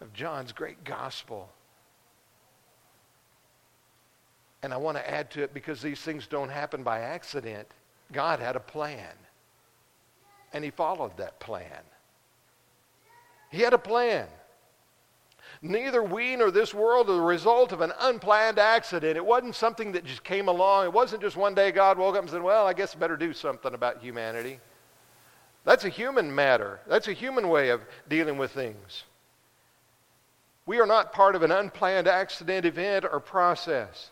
of 0.02 0.12
John's 0.14 0.52
great 0.52 0.84
gospel. 0.84 1.50
And 4.62 4.74
I 4.74 4.78
want 4.78 4.98
to 4.98 5.10
add 5.10 5.32
to 5.32 5.44
it 5.44 5.54
because 5.54 5.82
these 5.82 6.02
things 6.02 6.28
don't 6.28 6.50
happen 6.50 6.84
by 6.84 7.00
accident. 7.00 7.68
God 8.12 8.40
had 8.40 8.56
a 8.56 8.60
plan, 8.60 9.14
and 10.52 10.64
He 10.64 10.72
followed 10.72 11.16
that 11.18 11.40
plan. 11.40 11.84
He 13.50 13.62
had 13.62 13.74
a 13.74 13.78
plan. 13.78 14.28
Neither 15.62 16.04
we 16.04 16.36
nor 16.36 16.52
this 16.52 16.74
world 16.74 17.10
are 17.10 17.14
the 17.14 17.22
result 17.22 17.72
of 17.72 17.82
an 17.82 17.94
unplanned 18.00 18.60
accident. 18.60 19.18
It 19.18 19.26
wasn't 19.26 19.56
something 19.56 19.92
that 19.94 20.06
just 20.06 20.24
came 20.24 20.48
along. 20.48 20.86
It 20.86 20.94
wasn't 20.94 21.22
just 21.22 21.36
one 21.36 21.56
day 21.56 21.72
God 21.72 21.98
woke 21.98 22.16
up 22.16 22.22
and 22.22 22.30
said, 22.30 22.42
Well, 22.42 22.68
I 22.68 22.74
guess 22.74 22.96
I 22.96 23.00
better 23.00 23.18
do 23.18 23.34
something 23.34 23.74
about 23.74 24.02
humanity. 24.02 24.60
That's 25.64 25.86
a 25.86 25.90
human 25.90 26.34
matter, 26.34 26.80
that's 26.88 27.08
a 27.08 27.14
human 27.14 27.50
way 27.50 27.70
of 27.70 27.82
dealing 28.08 28.38
with 28.38 28.52
things. 28.52 29.04
We 30.68 30.80
are 30.80 30.88
not 30.88 31.14
part 31.14 31.36
of 31.36 31.44
an 31.44 31.52
unplanned 31.52 32.08
accident, 32.08 32.66
event, 32.66 33.06
or 33.06 33.20
process. 33.20 34.12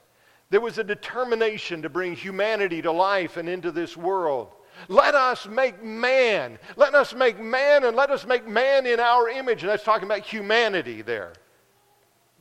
There 0.49 0.61
was 0.61 0.77
a 0.77 0.83
determination 0.83 1.81
to 1.81 1.89
bring 1.89 2.15
humanity 2.15 2.81
to 2.83 2.91
life 2.91 3.37
and 3.37 3.49
into 3.49 3.71
this 3.71 3.97
world. 3.97 4.49
Let 4.87 5.15
us 5.15 5.47
make 5.47 5.83
man. 5.83 6.59
Let 6.75 6.95
us 6.95 7.13
make 7.13 7.39
man 7.39 7.83
and 7.85 7.95
let 7.95 8.09
us 8.09 8.25
make 8.25 8.47
man 8.47 8.85
in 8.85 8.99
our 8.99 9.29
image. 9.29 9.63
And 9.63 9.71
that's 9.71 9.83
talking 9.83 10.05
about 10.05 10.21
humanity 10.21 11.01
there. 11.01 11.33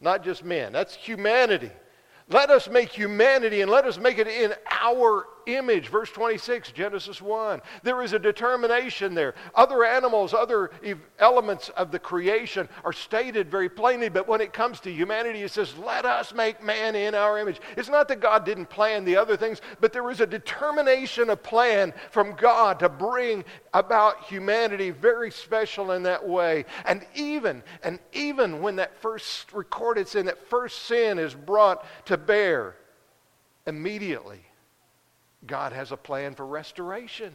Not 0.00 0.24
just 0.24 0.44
men. 0.44 0.72
That's 0.72 0.94
humanity. 0.94 1.70
Let 2.28 2.50
us 2.50 2.68
make 2.68 2.90
humanity 2.90 3.60
and 3.60 3.70
let 3.70 3.84
us 3.84 3.98
make 3.98 4.18
it 4.18 4.26
in 4.26 4.54
our 4.70 5.26
image. 5.46 5.88
Verse 5.88 6.10
26, 6.10 6.72
Genesis 6.72 7.20
1. 7.20 7.60
There 7.82 8.02
is 8.02 8.12
a 8.12 8.18
determination 8.18 9.14
there. 9.14 9.34
Other 9.54 9.84
animals, 9.84 10.34
other 10.34 10.70
elements 11.18 11.68
of 11.70 11.90
the 11.90 11.98
creation 11.98 12.68
are 12.84 12.92
stated 12.92 13.50
very 13.50 13.68
plainly, 13.68 14.08
but 14.08 14.28
when 14.28 14.40
it 14.40 14.52
comes 14.52 14.80
to 14.80 14.92
humanity, 14.92 15.42
it 15.42 15.50
says, 15.50 15.76
Let 15.78 16.04
us 16.04 16.32
make 16.34 16.62
man 16.62 16.94
in 16.94 17.14
our 17.14 17.38
image. 17.38 17.60
It's 17.76 17.88
not 17.88 18.08
that 18.08 18.20
God 18.20 18.44
didn't 18.44 18.66
plan 18.66 19.04
the 19.04 19.16
other 19.16 19.36
things, 19.36 19.60
but 19.80 19.92
there 19.92 20.10
is 20.10 20.20
a 20.20 20.26
determination, 20.26 21.30
a 21.30 21.36
plan 21.36 21.92
from 22.10 22.34
God 22.34 22.78
to 22.80 22.88
bring 22.88 23.44
about 23.74 24.24
humanity 24.24 24.90
very 24.90 25.30
special 25.30 25.92
in 25.92 26.02
that 26.04 26.26
way. 26.26 26.64
And 26.84 27.04
even, 27.14 27.62
and 27.82 27.98
even 28.12 28.60
when 28.60 28.76
that 28.76 29.00
first 29.00 29.52
recorded 29.52 30.08
sin, 30.08 30.26
that 30.26 30.48
first 30.48 30.84
sin 30.84 31.18
is 31.18 31.34
brought 31.34 31.84
to 32.06 32.16
bear, 32.16 32.76
immediately 33.66 34.44
God 35.46 35.72
has 35.72 35.92
a 35.92 35.96
plan 35.96 36.34
for 36.34 36.46
restoration. 36.46 37.32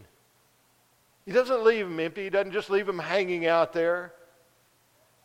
He 1.26 1.32
doesn't 1.34 1.64
leave 1.64 1.88
them 1.88 2.00
empty, 2.00 2.24
He 2.24 2.30
doesn't 2.30 2.54
just 2.54 2.70
leave 2.70 2.86
them 2.86 3.00
hanging 3.00 3.48
out 3.48 3.74
there. 3.74 4.14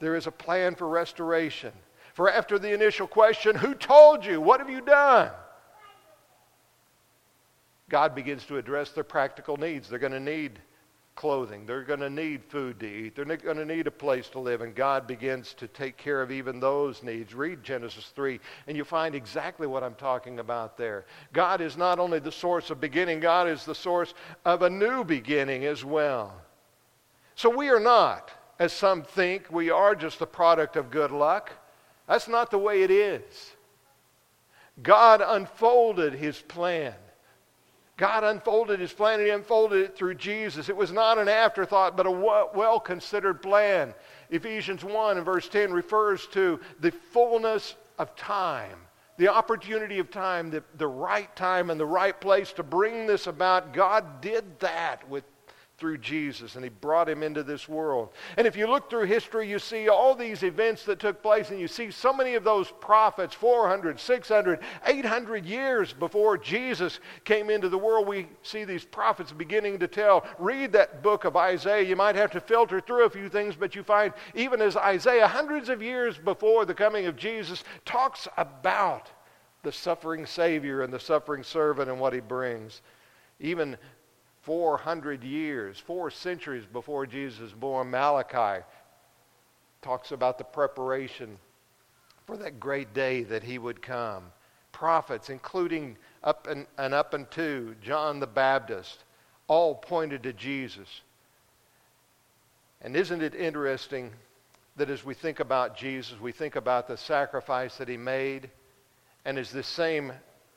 There 0.01 0.16
is 0.16 0.27
a 0.27 0.33
plan 0.33 0.75
for 0.75 0.88
restoration. 0.88 1.73
For 2.14 2.29
after 2.29 2.59
the 2.59 2.73
initial 2.75 3.07
question, 3.07 3.55
Who 3.55 3.75
told 3.75 4.25
you? 4.25 4.40
What 4.40 4.61
have 4.61 4.68
you 4.68 4.81
done? 4.81 5.31
God 7.88 8.14
begins 8.14 8.45
to 8.47 8.57
address 8.57 8.90
their 8.90 9.05
practical 9.05 9.57
needs. 9.57 9.88
They're 9.88 9.99
going 9.99 10.12
to 10.12 10.21
need 10.21 10.59
clothing. 11.14 11.66
They're 11.66 11.83
going 11.83 12.01
to 12.01 12.11
need 12.11 12.44
food 12.44 12.81
to 12.81 12.87
eat. 12.87 13.14
They're 13.14 13.25
going 13.25 13.57
to 13.57 13.64
need 13.64 13.87
a 13.87 13.92
place 13.92 14.29
to 14.31 14.38
live. 14.38 14.61
And 14.61 14.75
God 14.75 15.07
begins 15.07 15.55
to 15.55 15.68
take 15.68 15.96
care 15.96 16.22
of 16.22 16.31
even 16.31 16.59
those 16.59 17.03
needs. 17.03 17.35
Read 17.35 17.62
Genesis 17.62 18.12
3, 18.14 18.40
and 18.66 18.77
you 18.77 18.85
find 18.85 19.14
exactly 19.14 19.66
what 19.66 19.83
I'm 19.83 19.94
talking 19.94 20.38
about 20.38 20.77
there. 20.77 21.05
God 21.33 21.61
is 21.61 21.77
not 21.77 21.98
only 21.98 22.18
the 22.18 22.33
source 22.33 22.70
of 22.70 22.81
beginning, 22.81 23.20
God 23.20 23.48
is 23.48 23.64
the 23.64 23.75
source 23.75 24.14
of 24.44 24.62
a 24.62 24.70
new 24.70 25.05
beginning 25.05 25.64
as 25.66 25.85
well. 25.85 26.35
So 27.35 27.51
we 27.51 27.68
are 27.68 27.81
not, 27.81 28.31
as 28.59 28.72
some 28.72 29.03
think, 29.03 29.51
we 29.51 29.70
are 29.70 29.94
just 29.94 30.18
the 30.18 30.27
product 30.27 30.77
of 30.77 30.90
good 30.90 31.11
luck. 31.11 31.53
That's 32.09 32.29
not 32.29 32.51
the 32.51 32.59
way 32.59 32.83
it 32.83 32.90
is. 32.90 33.53
God 34.83 35.22
unfolded 35.25 36.14
his 36.14 36.40
plan. 36.40 36.94
God 37.96 38.24
unfolded 38.24 38.81
his 38.81 38.92
plan 38.92 39.18
and 39.20 39.26
he 39.26 39.31
unfolded 39.31 39.85
it 39.85 39.96
through 39.96 40.14
Jesus. 40.14 40.68
It 40.68 40.76
was 40.76 40.92
not 40.92 41.18
an 41.18 41.28
afterthought, 41.28 41.96
but 41.96 42.07
a 42.07 42.11
well 42.11 42.81
considered 42.81 43.42
plan. 43.42 43.94
Ephesians 44.31 44.83
1 44.83 45.18
and 45.18 45.26
verse 45.26 45.48
10 45.48 45.72
refers 45.72 46.26
to 46.28 46.59
the 46.81 46.90
fullness 46.90 47.76
of 47.98 48.16
time, 48.16 48.78
the 49.18 49.28
opportunity 49.28 49.98
of 49.98 50.11
time, 50.11 50.50
the, 50.50 50.64
the 50.78 50.87
right 50.87 51.35
time 51.37 51.68
and 51.68 51.78
the 51.78 51.87
right 51.87 52.18
place 52.18 52.52
to 52.55 52.62
bring 52.62 53.07
this 53.07 53.26
about. 53.26 53.74
God 53.74 54.22
did 54.22 54.59
that 54.61 55.07
with 55.09 55.24
through 55.83 55.99
Jesus 55.99 56.55
and 56.55 56.62
he 56.62 56.71
brought 56.71 57.09
him 57.09 57.25
into 57.25 57.42
this 57.42 57.68
world. 57.68 58.11
And 58.37 58.47
if 58.47 58.57
you 58.57 58.68
look 58.68 58.88
through 58.88 59.07
history, 59.07 59.51
you 59.51 59.59
see 59.59 59.88
all 59.88 60.14
these 60.14 60.45
events 60.45 60.85
that 60.85 61.01
took 61.01 61.21
place 61.21 61.51
and 61.51 61.59
you 61.59 61.66
see 61.66 61.90
so 61.90 62.12
many 62.12 62.37
of 62.37 62.45
those 62.45 62.71
prophets 62.81 63.35
400, 63.35 63.99
600, 63.99 64.61
800 64.87 65.45
years 65.45 65.92
before 65.92 66.38
Jesus 66.38 67.01
came 67.25 67.51
into 67.51 67.68
the 67.68 67.77
world. 67.77 68.07
We 68.07 68.29
see 68.45 68.62
these 68.62 68.85
prophets 68.85 69.33
beginning 69.33 69.81
to 69.81 69.88
tell. 69.88 70.25
Read 70.38 70.71
that 70.71 71.03
book 71.03 71.25
of 71.25 71.37
Isaiah. 71.37 71.83
You 71.83 71.97
might 71.97 72.14
have 72.14 72.31
to 72.31 72.40
filter 72.40 72.81
through 72.81 73.07
a 73.07 73.11
few 73.11 73.29
things, 73.29 73.57
but 73.57 73.75
you 73.75 73.83
find 73.83 74.14
even 74.37 74.62
as 74.62 74.77
Isaiah, 74.77 75.27
hundreds 75.27 75.68
of 75.68 75.83
years 75.83 76.16
before 76.16 76.64
the 76.64 76.75
coming 76.75 77.07
of 77.07 77.16
Jesus, 77.16 77.64
talks 77.85 78.29
about 78.37 79.11
the 79.64 79.73
suffering 79.73 80.27
Savior 80.27 80.83
and 80.83 80.92
the 80.92 81.01
suffering 81.01 81.42
servant 81.42 81.90
and 81.90 81.99
what 81.99 82.12
he 82.12 82.21
brings. 82.21 82.83
Even 83.40 83.77
400 84.42 85.22
years, 85.22 85.78
four 85.78 86.11
centuries 86.11 86.64
before 86.72 87.07
Jesus 87.07 87.52
born, 87.52 87.90
Malachi 87.90 88.64
talks 89.83 90.12
about 90.12 90.38
the 90.38 90.44
preparation 90.44 91.38
for 92.26 92.37
that 92.37 92.61
great 92.61 92.94
day 92.94 93.22
that 93.24 93.42
he 93.42 93.59
would 93.59 93.83
come. 93.83 94.24
Prophets, 94.72 95.28
including 95.28 95.96
up 96.24 96.46
and, 96.46 96.66
and 96.78 96.94
up 96.94 97.14
unto 97.14 97.74
John 97.83 98.20
the 98.20 98.26
Baptist, 98.26 99.05
all 99.48 99.74
pointed 99.74 100.22
to 100.22 100.33
Jesus. 100.33 101.02
And 102.81 102.96
isn't 102.96 103.22
it 103.22 103.35
interesting 103.35 104.11
that 104.76 104.90
as 104.90 105.05
we 105.05 105.14
think 105.14 105.40
about 105.40 105.76
Jesus, 105.76 106.18
we 106.20 106.33
think 106.33 106.57
about 106.57 106.88
the 106.88 106.96
sacrifice 106.96 107.76
that 107.76 107.88
he 107.88 107.96
made, 107.96 108.50
and 109.24 109.38
as 109.38 109.50
this 109.50 109.66
same 109.66 110.12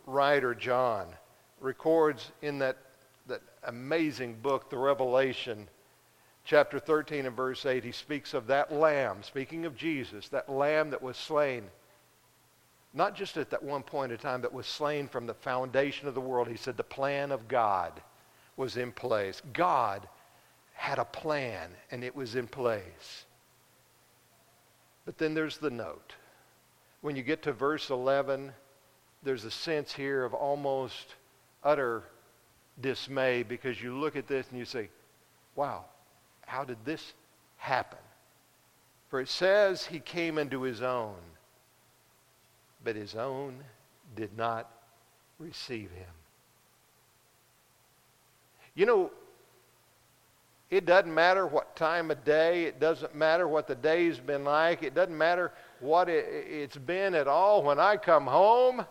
writer, 0.05 0.55
John, 0.55 1.07
records 1.59 2.31
in 2.41 2.59
that, 2.59 2.77
that 3.27 3.41
amazing 3.63 4.35
book, 4.41 4.69
the 4.69 4.77
Revelation, 4.77 5.67
chapter 6.43 6.79
13 6.79 7.25
and 7.25 7.35
verse 7.35 7.65
8, 7.65 7.83
he 7.83 7.91
speaks 7.91 8.33
of 8.33 8.47
that 8.47 8.71
lamb, 8.71 9.23
speaking 9.23 9.65
of 9.65 9.75
Jesus, 9.75 10.29
that 10.29 10.49
lamb 10.49 10.91
that 10.91 11.01
was 11.01 11.17
slain, 11.17 11.63
not 12.93 13.15
just 13.15 13.35
at 13.37 13.49
that 13.49 13.63
one 13.63 13.83
point 13.83 14.11
in 14.11 14.17
time, 14.17 14.41
but 14.41 14.53
was 14.53 14.67
slain 14.67 15.07
from 15.07 15.25
the 15.25 15.33
foundation 15.33 16.07
of 16.07 16.13
the 16.13 16.21
world. 16.21 16.47
He 16.47 16.55
said 16.55 16.77
the 16.77 16.83
plan 16.83 17.31
of 17.31 17.47
God 17.47 18.01
was 18.55 18.77
in 18.77 18.91
place. 18.91 19.41
God 19.53 20.07
had 20.73 20.99
a 20.99 21.05
plan, 21.05 21.71
and 21.91 22.03
it 22.03 22.15
was 22.15 22.35
in 22.35 22.47
place. 22.47 23.25
But 25.05 25.17
then 25.17 25.33
there's 25.33 25.57
the 25.57 25.69
note. 25.69 26.15
When 27.01 27.15
you 27.15 27.23
get 27.23 27.43
to 27.43 27.53
verse 27.53 27.89
11, 27.89 28.51
there's 29.23 29.45
a 29.45 29.51
sense 29.51 29.93
here 29.93 30.23
of 30.23 30.33
almost 30.33 31.15
utter 31.63 32.03
dismay 32.81 33.43
because 33.43 33.81
you 33.81 33.97
look 33.97 34.15
at 34.15 34.27
this 34.27 34.45
and 34.49 34.59
you 34.59 34.65
say, 34.65 34.89
wow, 35.55 35.85
how 36.45 36.63
did 36.63 36.77
this 36.85 37.13
happen? 37.57 37.99
For 39.09 39.21
it 39.21 39.29
says 39.29 39.85
he 39.85 39.99
came 39.99 40.37
into 40.37 40.61
his 40.63 40.81
own, 40.81 41.15
but 42.83 42.95
his 42.95 43.15
own 43.15 43.55
did 44.15 44.35
not 44.37 44.69
receive 45.39 45.91
him. 45.91 46.07
You 48.73 48.85
know, 48.85 49.11
it 50.69 50.85
doesn't 50.85 51.13
matter 51.13 51.47
what 51.47 51.75
time 51.75 52.11
of 52.11 52.25
day, 52.25 52.65
it 52.65 52.79
doesn't 52.79 53.15
matter 53.15 53.47
what 53.47 53.67
the 53.67 53.75
day's 53.75 54.19
been 54.19 54.43
like, 54.43 54.83
it 54.83 54.93
doesn't 54.93 55.17
matter 55.17 55.53
what 55.79 56.09
it, 56.09 56.71
has 56.73 56.81
been 56.81 57.13
at 57.13 57.27
all. 57.27 57.63
When 57.63 57.79
I 57.79 57.97
come 57.97 58.25
home, 58.25 58.85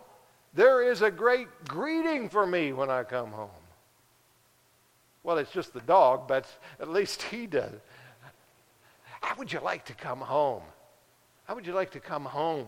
there 0.53 0.89
is 0.89 1.01
a 1.01 1.11
great 1.11 1.47
greeting 1.67 2.29
for 2.29 2.47
me 2.47 2.73
when 2.73 2.89
I 2.89 3.03
come 3.03 3.31
home. 3.31 3.49
Well, 5.25 5.39
it's 5.39 5.51
just 5.51 5.73
the 5.73 5.81
dog, 5.81 6.27
but 6.27 6.45
at 6.79 6.87
least 6.87 7.23
he 7.23 7.47
does. 7.47 7.73
How 9.21 9.35
would 9.37 9.51
you 9.51 9.59
like 9.59 9.83
to 9.85 9.93
come 9.95 10.19
home? 10.19 10.61
How 11.45 11.55
would 11.55 11.65
you 11.65 11.73
like 11.73 11.89
to 11.93 11.99
come 11.99 12.25
home? 12.25 12.67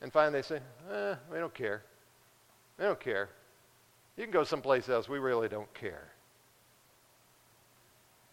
And 0.00 0.12
finally 0.12 0.38
they 0.38 0.46
say, 0.46 0.60
eh, 0.92 1.16
we 1.32 1.38
don't 1.38 1.52
care. 1.52 1.82
We 2.78 2.84
don't 2.84 3.00
care. 3.00 3.28
You 4.16 4.22
can 4.22 4.30
go 4.30 4.44
someplace 4.44 4.88
else. 4.88 5.08
We 5.08 5.18
really 5.18 5.48
don't 5.48 5.72
care. 5.74 6.12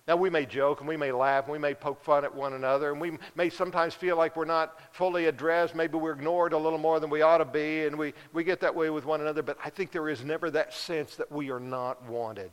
Now, 0.08 0.16
we 0.16 0.30
may 0.30 0.46
joke 0.46 0.82
and 0.82 0.88
we 0.88 0.98
may 0.98 1.12
laugh 1.12 1.46
and 1.46 1.52
we 1.52 1.58
may 1.58 1.74
poke 1.74 2.04
fun 2.04 2.24
at 2.24 2.34
one 2.34 2.54
another 2.54 2.92
and 2.92 3.02
we 3.02 3.18
may 3.36 3.50
sometimes 3.50 3.96
feel 3.96 4.16
like 4.16 4.36
we're 4.36 4.46
not 4.46 4.80
fully 4.92 5.26
addressed. 5.26 5.74
Maybe 5.74 5.98
we're 5.98 6.14
ignored 6.14 6.54
a 6.54 6.58
little 6.58 6.78
more 6.78 7.00
than 7.00 7.10
we 7.10 7.24
ought 7.24 7.40
to 7.40 7.46
be 7.46 7.86
and 7.86 7.98
we, 7.98 8.14
we 8.32 8.44
get 8.44 8.60
that 8.60 8.76
way 8.76 8.92
with 8.92 9.06
one 9.06 9.22
another. 9.22 9.42
But 9.42 9.58
I 9.66 9.72
think 9.72 9.92
there 9.92 10.08
is 10.08 10.24
never 10.24 10.52
that 10.52 10.74
sense 10.74 11.16
that 11.16 11.32
we 11.32 11.50
are 11.50 11.60
not 11.60 12.04
wanted 12.08 12.52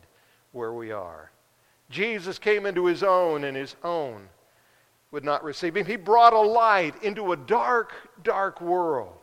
where 0.51 0.73
we 0.73 0.91
are. 0.91 1.31
Jesus 1.91 2.39
came 2.39 2.65
into 2.65 2.87
his 2.87 3.03
own 3.03 3.43
and 3.43 3.55
his 3.55 3.75
own 3.83 4.29
would 5.11 5.23
not 5.23 5.43
receive 5.43 5.77
him. 5.77 5.85
He 5.85 5.95
brought 5.95 6.33
a 6.33 6.39
light 6.39 7.03
into 7.03 7.33
a 7.33 7.37
dark, 7.37 7.93
dark 8.23 8.61
world. 8.61 9.22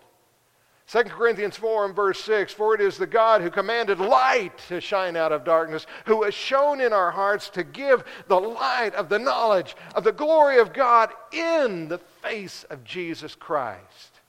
2 0.90 1.05
Corinthians 1.05 1.57
4 1.57 1.85
and 1.85 1.94
verse 1.94 2.18
6 2.24 2.53
For 2.53 2.74
it 2.74 2.81
is 2.81 2.98
the 2.98 3.07
God 3.07 3.42
who 3.42 3.50
commanded 3.50 4.00
light 4.00 4.59
to 4.68 4.81
shine 4.81 5.16
out 5.16 5.31
of 5.31 5.44
darkness, 5.44 5.87
who 6.07 6.24
has 6.24 6.35
shone 6.35 6.81
in 6.81 6.92
our 6.92 7.12
hearts 7.12 7.48
to 7.50 7.62
give 7.62 8.03
the 8.26 8.40
light 8.40 8.92
of 8.94 9.09
the 9.09 9.18
knowledge 9.18 9.76
of 9.94 10.03
the 10.03 10.11
glory 10.11 10.59
of 10.59 10.72
God 10.72 11.11
in 11.31 11.87
the 11.87 11.98
face 11.98 12.64
of 12.70 12.83
Jesus 12.83 13.37
Christ. 13.37 14.20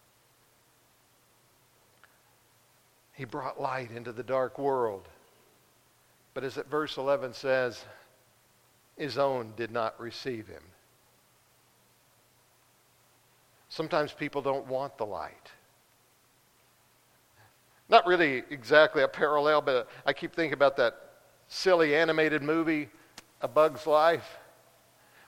He 3.14 3.26
brought 3.26 3.60
light 3.60 3.90
into 3.90 4.12
the 4.12 4.24
dark 4.24 4.60
world. 4.60 5.08
But 6.36 6.44
as 6.44 6.60
verse 6.70 6.98
11 6.98 7.34
says, 7.34 7.84
his 8.98 9.18
own 9.18 9.54
did 9.58 9.72
not 9.72 10.00
receive 10.00 10.48
him. 10.48 10.64
Sometimes 13.70 14.14
people 14.14 14.44
don't 14.44 14.68
want 14.68 14.98
the 15.00 15.06
light. 15.08 15.50
Not 17.92 18.08
really 18.08 18.44
exactly 18.50 19.04
a 19.04 19.08
parallel, 19.08 19.62
but 19.62 19.90
I 20.06 20.14
keep 20.14 20.34
thinking 20.34 20.54
about 20.54 20.78
that 20.78 20.96
silly 21.50 21.94
animated 21.94 22.42
movie, 22.42 22.88
A 23.42 23.50
Bug's 23.50 23.86
Life, 23.86 24.38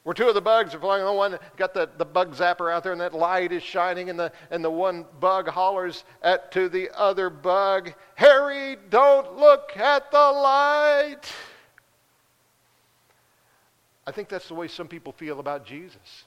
where 0.03 0.13
two 0.13 0.29
of 0.29 0.33
the 0.33 0.41
bugs 0.41 0.73
are 0.73 0.79
flying. 0.79 1.03
The 1.03 1.11
one 1.11 1.37
got 1.57 1.73
the, 1.73 1.89
the 1.97 2.05
bug 2.05 2.33
zapper 2.33 2.73
out 2.73 2.83
there, 2.83 2.93
and 2.93 3.01
that 3.01 3.13
light 3.13 3.51
is 3.51 3.63
shining, 3.63 4.09
and 4.09 4.17
the, 4.17 4.31
and 4.49 4.63
the 4.63 4.71
one 4.71 5.05
bug 5.19 5.49
hollers 5.49 6.05
at 6.21 6.53
to 6.53 6.69
the 6.69 6.89
other 6.97 7.29
bug, 7.29 7.93
Harry, 8.15 8.77
don't 8.89 9.37
look 9.37 9.75
at 9.75 10.09
the 10.11 10.17
light. 10.17 11.33
I 14.07 14.11
think 14.11 14.29
that's 14.29 14.47
the 14.47 14.55
way 14.55 14.69
some 14.69 14.87
people 14.87 15.11
feel 15.11 15.41
about 15.41 15.65
Jesus. 15.65 16.23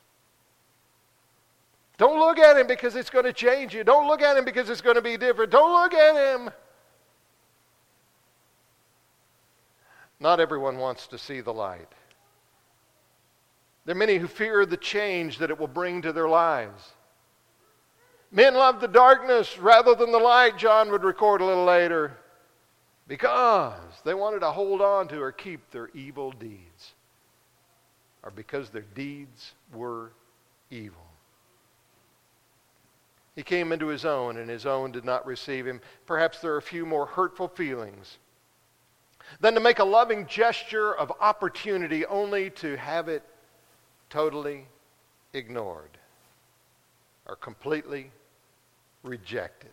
Don't 1.98 2.18
look 2.18 2.38
at 2.38 2.56
him 2.56 2.66
because 2.66 2.94
it's 2.94 3.10
going 3.10 3.24
to 3.24 3.32
change 3.32 3.74
you. 3.74 3.82
Don't 3.82 4.06
look 4.06 4.20
at 4.20 4.36
him 4.36 4.44
because 4.44 4.68
it's 4.68 4.82
going 4.82 4.96
to 4.96 5.02
be 5.02 5.16
different. 5.16 5.50
Don't 5.50 5.72
look 5.72 5.94
at 5.94 6.34
him. 6.34 6.50
Not 10.20 10.40
everyone 10.40 10.78
wants 10.78 11.06
to 11.08 11.18
see 11.18 11.40
the 11.40 11.52
light. 11.52 11.88
There 13.84 13.94
are 13.94 13.98
many 13.98 14.16
who 14.16 14.26
fear 14.26 14.66
the 14.66 14.76
change 14.76 15.38
that 15.38 15.50
it 15.50 15.58
will 15.58 15.68
bring 15.68 16.02
to 16.02 16.12
their 16.12 16.28
lives. 16.28 16.92
Men 18.32 18.54
love 18.54 18.80
the 18.80 18.88
darkness 18.88 19.58
rather 19.58 19.94
than 19.94 20.10
the 20.12 20.18
light, 20.18 20.58
John 20.58 20.90
would 20.90 21.04
record 21.04 21.40
a 21.40 21.46
little 21.46 21.64
later, 21.64 22.16
because 23.06 23.78
they 24.04 24.14
wanted 24.14 24.40
to 24.40 24.50
hold 24.50 24.82
on 24.82 25.06
to 25.08 25.20
or 25.20 25.30
keep 25.30 25.70
their 25.70 25.88
evil 25.94 26.32
deeds, 26.32 26.94
or 28.24 28.30
because 28.32 28.70
their 28.70 28.84
deeds 28.94 29.52
were 29.72 30.10
evil. 30.70 31.05
He 33.36 33.42
came 33.42 33.70
into 33.70 33.86
his 33.86 34.06
own, 34.06 34.38
and 34.38 34.48
his 34.48 34.64
own 34.64 34.92
did 34.92 35.04
not 35.04 35.26
receive 35.26 35.66
him. 35.66 35.82
Perhaps 36.06 36.40
there 36.40 36.54
are 36.54 36.56
a 36.56 36.62
few 36.62 36.86
more 36.86 37.04
hurtful 37.04 37.48
feelings 37.48 38.16
than 39.40 39.54
to 39.54 39.60
make 39.60 39.78
a 39.78 39.84
loving 39.84 40.26
gesture 40.26 40.94
of 40.94 41.12
opportunity 41.20 42.06
only 42.06 42.48
to 42.50 42.76
have 42.76 43.08
it 43.08 43.22
totally 44.08 44.66
ignored 45.34 45.98
or 47.26 47.36
completely 47.36 48.10
rejected. 49.02 49.70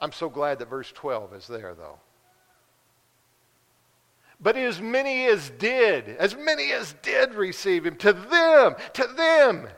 I'm 0.00 0.12
so 0.12 0.28
glad 0.28 0.58
that 0.58 0.68
verse 0.68 0.92
12 0.92 1.32
is 1.32 1.48
there, 1.48 1.74
though. 1.74 1.98
But 4.40 4.56
as 4.56 4.80
many 4.80 5.26
as 5.26 5.50
did, 5.50 6.08
as 6.08 6.36
many 6.36 6.72
as 6.72 6.94
did 7.02 7.34
receive 7.34 7.84
him, 7.84 7.96
to 7.96 8.12
them, 8.12 8.76
to 8.92 9.06
them, 9.16 9.68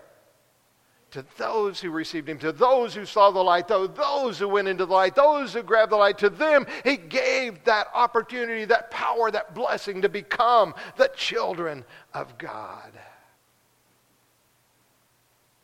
to 1.13 1.25
those 1.39 1.81
who 1.81 1.91
received 1.91 2.29
him, 2.29 2.39
to 2.39 2.53
those 2.53 2.95
who 2.95 3.05
saw 3.05 3.31
the 3.31 3.43
light, 3.43 3.69
to 3.69 3.89
those 3.89 4.39
who 4.39 4.49
went 4.49 4.69
into 4.69 4.87
the 4.87 4.93
light, 4.93 5.15
those 5.15 5.55
who 5.55 5.63
grabbed 5.63 5.93
the 5.93 5.97
light, 5.97 6.19
to 6.19 6.31
them, 6.31 6.67
he 6.85 6.97
gave 6.97 7.65
that 7.65 7.89
opportunity, 7.95 8.65
that 8.67 8.91
power, 8.91 9.31
that 9.31 9.55
blessing 9.55 10.03
to 10.03 10.09
become 10.09 10.75
the 10.97 11.11
children 11.17 11.85
of 12.15 12.37
God. 12.39 12.93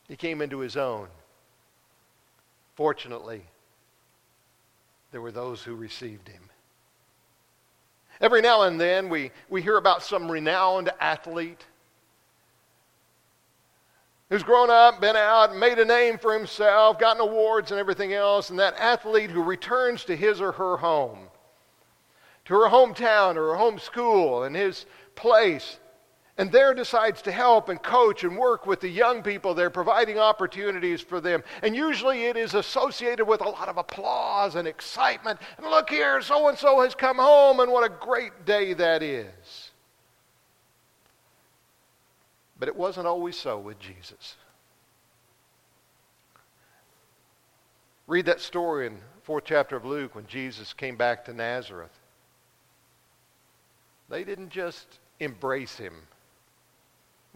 He 0.08 0.16
came 0.16 0.40
into 0.40 0.58
his 0.58 0.76
own. 0.76 1.08
Fortunately, 2.74 3.42
there 5.12 5.20
were 5.20 5.32
those 5.32 5.62
who 5.62 5.74
received 5.74 6.28
him. 6.28 6.45
Every 8.20 8.40
now 8.40 8.62
and 8.62 8.80
then 8.80 9.08
we, 9.08 9.30
we 9.48 9.62
hear 9.62 9.76
about 9.76 10.02
some 10.02 10.30
renowned 10.30 10.90
athlete 11.00 11.64
who's 14.28 14.42
grown 14.42 14.70
up, 14.70 15.00
been 15.00 15.16
out, 15.16 15.54
made 15.54 15.78
a 15.78 15.84
name 15.84 16.18
for 16.18 16.32
himself, 16.32 16.98
gotten 16.98 17.20
awards 17.20 17.70
and 17.70 17.78
everything 17.78 18.12
else, 18.12 18.50
and 18.50 18.58
that 18.58 18.74
athlete 18.78 19.30
who 19.30 19.42
returns 19.42 20.04
to 20.04 20.16
his 20.16 20.40
or 20.40 20.52
her 20.52 20.76
home, 20.78 21.28
to 22.46 22.54
her 22.54 22.68
hometown 22.68 23.36
or 23.36 23.50
her 23.50 23.56
home 23.56 23.78
school 23.78 24.44
and 24.44 24.56
his 24.56 24.86
place, 25.14 25.78
and 26.38 26.52
there 26.52 26.74
decides 26.74 27.22
to 27.22 27.32
help 27.32 27.70
and 27.70 27.82
coach 27.82 28.22
and 28.22 28.36
work 28.36 28.66
with 28.66 28.80
the 28.80 28.88
young 28.88 29.22
people 29.22 29.54
there, 29.54 29.70
providing 29.70 30.18
opportunities 30.18 31.00
for 31.00 31.18
them. 31.18 31.42
And 31.62 31.74
usually 31.74 32.24
it 32.24 32.36
is 32.36 32.52
associated 32.52 33.24
with 33.24 33.40
a 33.40 33.48
lot 33.48 33.70
of 33.70 33.78
applause 33.78 34.54
and 34.54 34.68
excitement. 34.68 35.40
And 35.56 35.66
look 35.66 35.88
here, 35.88 36.20
so 36.20 36.48
and 36.48 36.58
so 36.58 36.82
has 36.82 36.94
come 36.94 37.16
home, 37.16 37.60
and 37.60 37.72
what 37.72 37.90
a 37.90 37.94
great 38.04 38.44
day 38.44 38.74
that 38.74 39.02
is. 39.02 39.70
But 42.58 42.68
it 42.68 42.76
wasn't 42.76 43.06
always 43.06 43.36
so 43.36 43.58
with 43.58 43.78
Jesus. 43.78 44.36
Read 48.06 48.26
that 48.26 48.40
story 48.42 48.86
in 48.86 48.98
fourth 49.22 49.44
chapter 49.46 49.74
of 49.74 49.86
Luke 49.86 50.14
when 50.14 50.26
Jesus 50.26 50.74
came 50.74 50.96
back 50.96 51.24
to 51.24 51.32
Nazareth. 51.32 51.98
They 54.10 54.22
didn't 54.22 54.50
just 54.50 54.86
embrace 55.18 55.76
him 55.76 55.94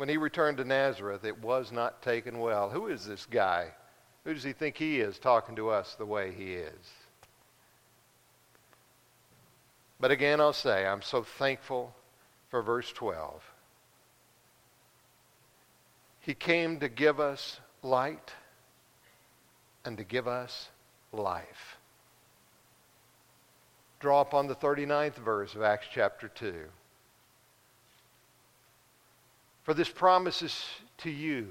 when 0.00 0.08
he 0.08 0.16
returned 0.16 0.56
to 0.56 0.64
Nazareth, 0.64 1.26
it 1.26 1.42
was 1.42 1.70
not 1.70 2.00
taken 2.00 2.38
well. 2.38 2.70
Who 2.70 2.86
is 2.86 3.04
this 3.04 3.26
guy? 3.26 3.66
Who 4.24 4.32
does 4.32 4.42
he 4.42 4.54
think 4.54 4.78
he 4.78 4.98
is 4.98 5.18
talking 5.18 5.56
to 5.56 5.68
us 5.68 5.94
the 5.94 6.06
way 6.06 6.32
he 6.32 6.54
is? 6.54 6.90
But 10.00 10.10
again, 10.10 10.40
I'll 10.40 10.54
say, 10.54 10.86
I'm 10.86 11.02
so 11.02 11.22
thankful 11.22 11.94
for 12.48 12.62
verse 12.62 12.90
12. 12.92 13.42
He 16.20 16.32
came 16.32 16.80
to 16.80 16.88
give 16.88 17.20
us 17.20 17.60
light 17.82 18.32
and 19.84 19.98
to 19.98 20.04
give 20.04 20.26
us 20.26 20.70
life. 21.12 21.76
Draw 23.98 24.22
upon 24.22 24.46
the 24.46 24.56
39th 24.56 25.16
verse 25.16 25.54
of 25.54 25.60
Acts 25.60 25.88
chapter 25.92 26.28
2. 26.28 26.54
For 29.70 29.74
this 29.74 29.88
promise 29.88 30.42
is 30.42 30.66
to 30.98 31.10
you 31.10 31.46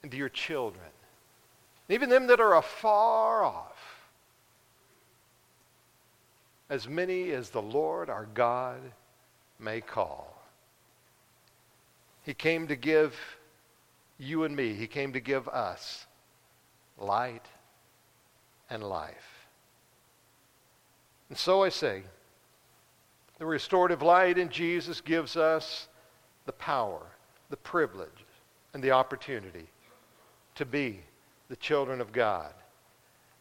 and 0.00 0.12
to 0.12 0.16
your 0.16 0.28
children, 0.28 0.86
even 1.88 2.08
them 2.08 2.28
that 2.28 2.38
are 2.38 2.54
afar 2.54 3.42
off, 3.42 4.06
as 6.70 6.86
many 6.86 7.32
as 7.32 7.50
the 7.50 7.60
Lord 7.60 8.08
our 8.10 8.28
God 8.32 8.78
may 9.58 9.80
call. 9.80 10.40
He 12.22 12.32
came 12.32 12.68
to 12.68 12.76
give 12.76 13.16
you 14.18 14.44
and 14.44 14.54
me, 14.54 14.74
He 14.74 14.86
came 14.86 15.12
to 15.12 15.18
give 15.18 15.48
us 15.48 16.06
light 16.96 17.46
and 18.70 18.84
life. 18.84 19.48
And 21.28 21.36
so 21.36 21.64
I 21.64 21.70
say, 21.70 22.04
the 23.40 23.46
restorative 23.46 24.00
light 24.00 24.38
in 24.38 24.48
Jesus 24.48 25.00
gives 25.00 25.36
us 25.36 25.88
the 26.44 26.52
power 26.52 27.02
the 27.50 27.56
privilege 27.56 28.08
and 28.74 28.82
the 28.82 28.90
opportunity 28.90 29.66
to 30.54 30.64
be 30.64 31.00
the 31.48 31.56
children 31.56 32.00
of 32.00 32.12
God. 32.12 32.52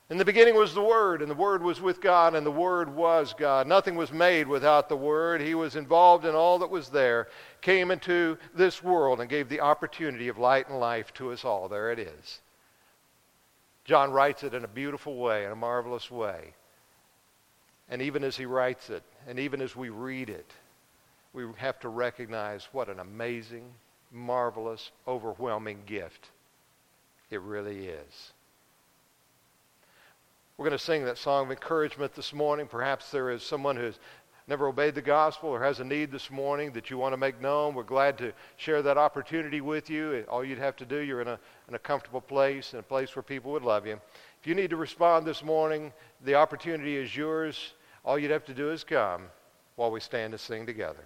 In 0.09 0.17
the 0.17 0.25
beginning 0.25 0.55
was 0.55 0.75
the 0.75 0.83
Word, 0.83 1.23
and 1.23 1.31
the 1.31 1.35
Word 1.35 1.63
was 1.63 1.81
with 1.81 1.99
God, 1.99 2.35
and 2.35 2.45
the 2.45 2.51
Word 2.51 2.93
was 2.93 3.33
God. 3.33 3.65
Nothing 3.65 3.95
was 3.95 4.11
made 4.11 4.47
without 4.47 4.87
the 4.87 4.95
Word. 4.95 5.41
He 5.41 5.55
was 5.55 5.75
involved 5.75 6.25
in 6.25 6.35
all 6.35 6.59
that 6.59 6.69
was 6.69 6.89
there, 6.89 7.27
came 7.61 7.89
into 7.89 8.37
this 8.53 8.83
world, 8.83 9.19
and 9.19 9.29
gave 9.29 9.49
the 9.49 9.61
opportunity 9.61 10.27
of 10.27 10.37
light 10.37 10.69
and 10.69 10.79
life 10.79 11.11
to 11.15 11.31
us 11.31 11.43
all. 11.43 11.67
There 11.67 11.91
it 11.91 11.97
is. 11.97 12.41
John 13.83 14.11
writes 14.11 14.43
it 14.43 14.53
in 14.53 14.63
a 14.63 14.67
beautiful 14.67 15.17
way, 15.17 15.45
in 15.45 15.51
a 15.51 15.55
marvelous 15.55 16.11
way. 16.11 16.53
And 17.89 17.99
even 18.01 18.23
as 18.23 18.37
he 18.37 18.45
writes 18.45 18.91
it, 18.91 19.01
and 19.27 19.39
even 19.39 19.59
as 19.59 19.75
we 19.75 19.89
read 19.89 20.29
it, 20.29 20.51
we 21.33 21.45
have 21.57 21.79
to 21.79 21.89
recognize 21.89 22.67
what 22.71 22.89
an 22.89 22.99
amazing, 22.99 23.65
marvelous, 24.11 24.91
overwhelming 25.07 25.79
gift 25.85 26.29
it 27.31 27.41
really 27.41 27.87
is. 27.87 28.31
We're 30.57 30.65
going 30.65 30.77
to 30.77 30.83
sing 30.83 31.05
that 31.05 31.17
song 31.17 31.45
of 31.45 31.51
encouragement 31.51 32.13
this 32.13 32.33
morning. 32.33 32.67
Perhaps 32.67 33.11
there 33.11 33.29
is 33.29 33.43
someone 33.43 33.75
who's 33.75 33.99
never 34.47 34.67
obeyed 34.67 34.95
the 34.95 35.01
gospel 35.01 35.49
or 35.49 35.61
has 35.61 35.79
a 35.79 35.83
need 35.83 36.11
this 36.11 36.31
morning 36.31 36.71
that 36.73 36.89
you 36.89 36.97
want 36.97 37.13
to 37.13 37.17
make 37.17 37.41
known. 37.41 37.73
We're 37.73 37.83
glad 37.83 38.17
to 38.19 38.31
share 38.55 38.81
that 38.83 38.97
opportunity 38.97 39.59
with 39.59 39.89
you. 39.89 40.23
All 40.29 40.45
you'd 40.45 40.59
have 40.59 40.77
to 40.77 40.85
do, 40.85 40.99
you're 40.99 41.21
in 41.21 41.27
a, 41.27 41.39
in 41.67 41.73
a 41.73 41.79
comfortable 41.79 42.21
place, 42.21 42.73
in 42.73 42.79
a 42.79 42.83
place 42.83 43.15
where 43.15 43.23
people 43.23 43.51
would 43.51 43.63
love 43.63 43.85
you. 43.85 43.99
If 44.39 44.47
you 44.47 44.55
need 44.55 44.69
to 44.69 44.77
respond 44.77 45.25
this 45.25 45.43
morning, 45.43 45.91
the 46.23 46.35
opportunity 46.35 46.95
is 46.95 47.15
yours. 47.15 47.73
All 48.05 48.17
you'd 48.17 48.31
have 48.31 48.45
to 48.45 48.53
do 48.53 48.69
is 48.71 48.83
come 48.83 49.23
while 49.75 49.91
we 49.91 49.99
stand 49.99 50.33
and 50.33 50.39
sing 50.39 50.65
together. 50.65 51.05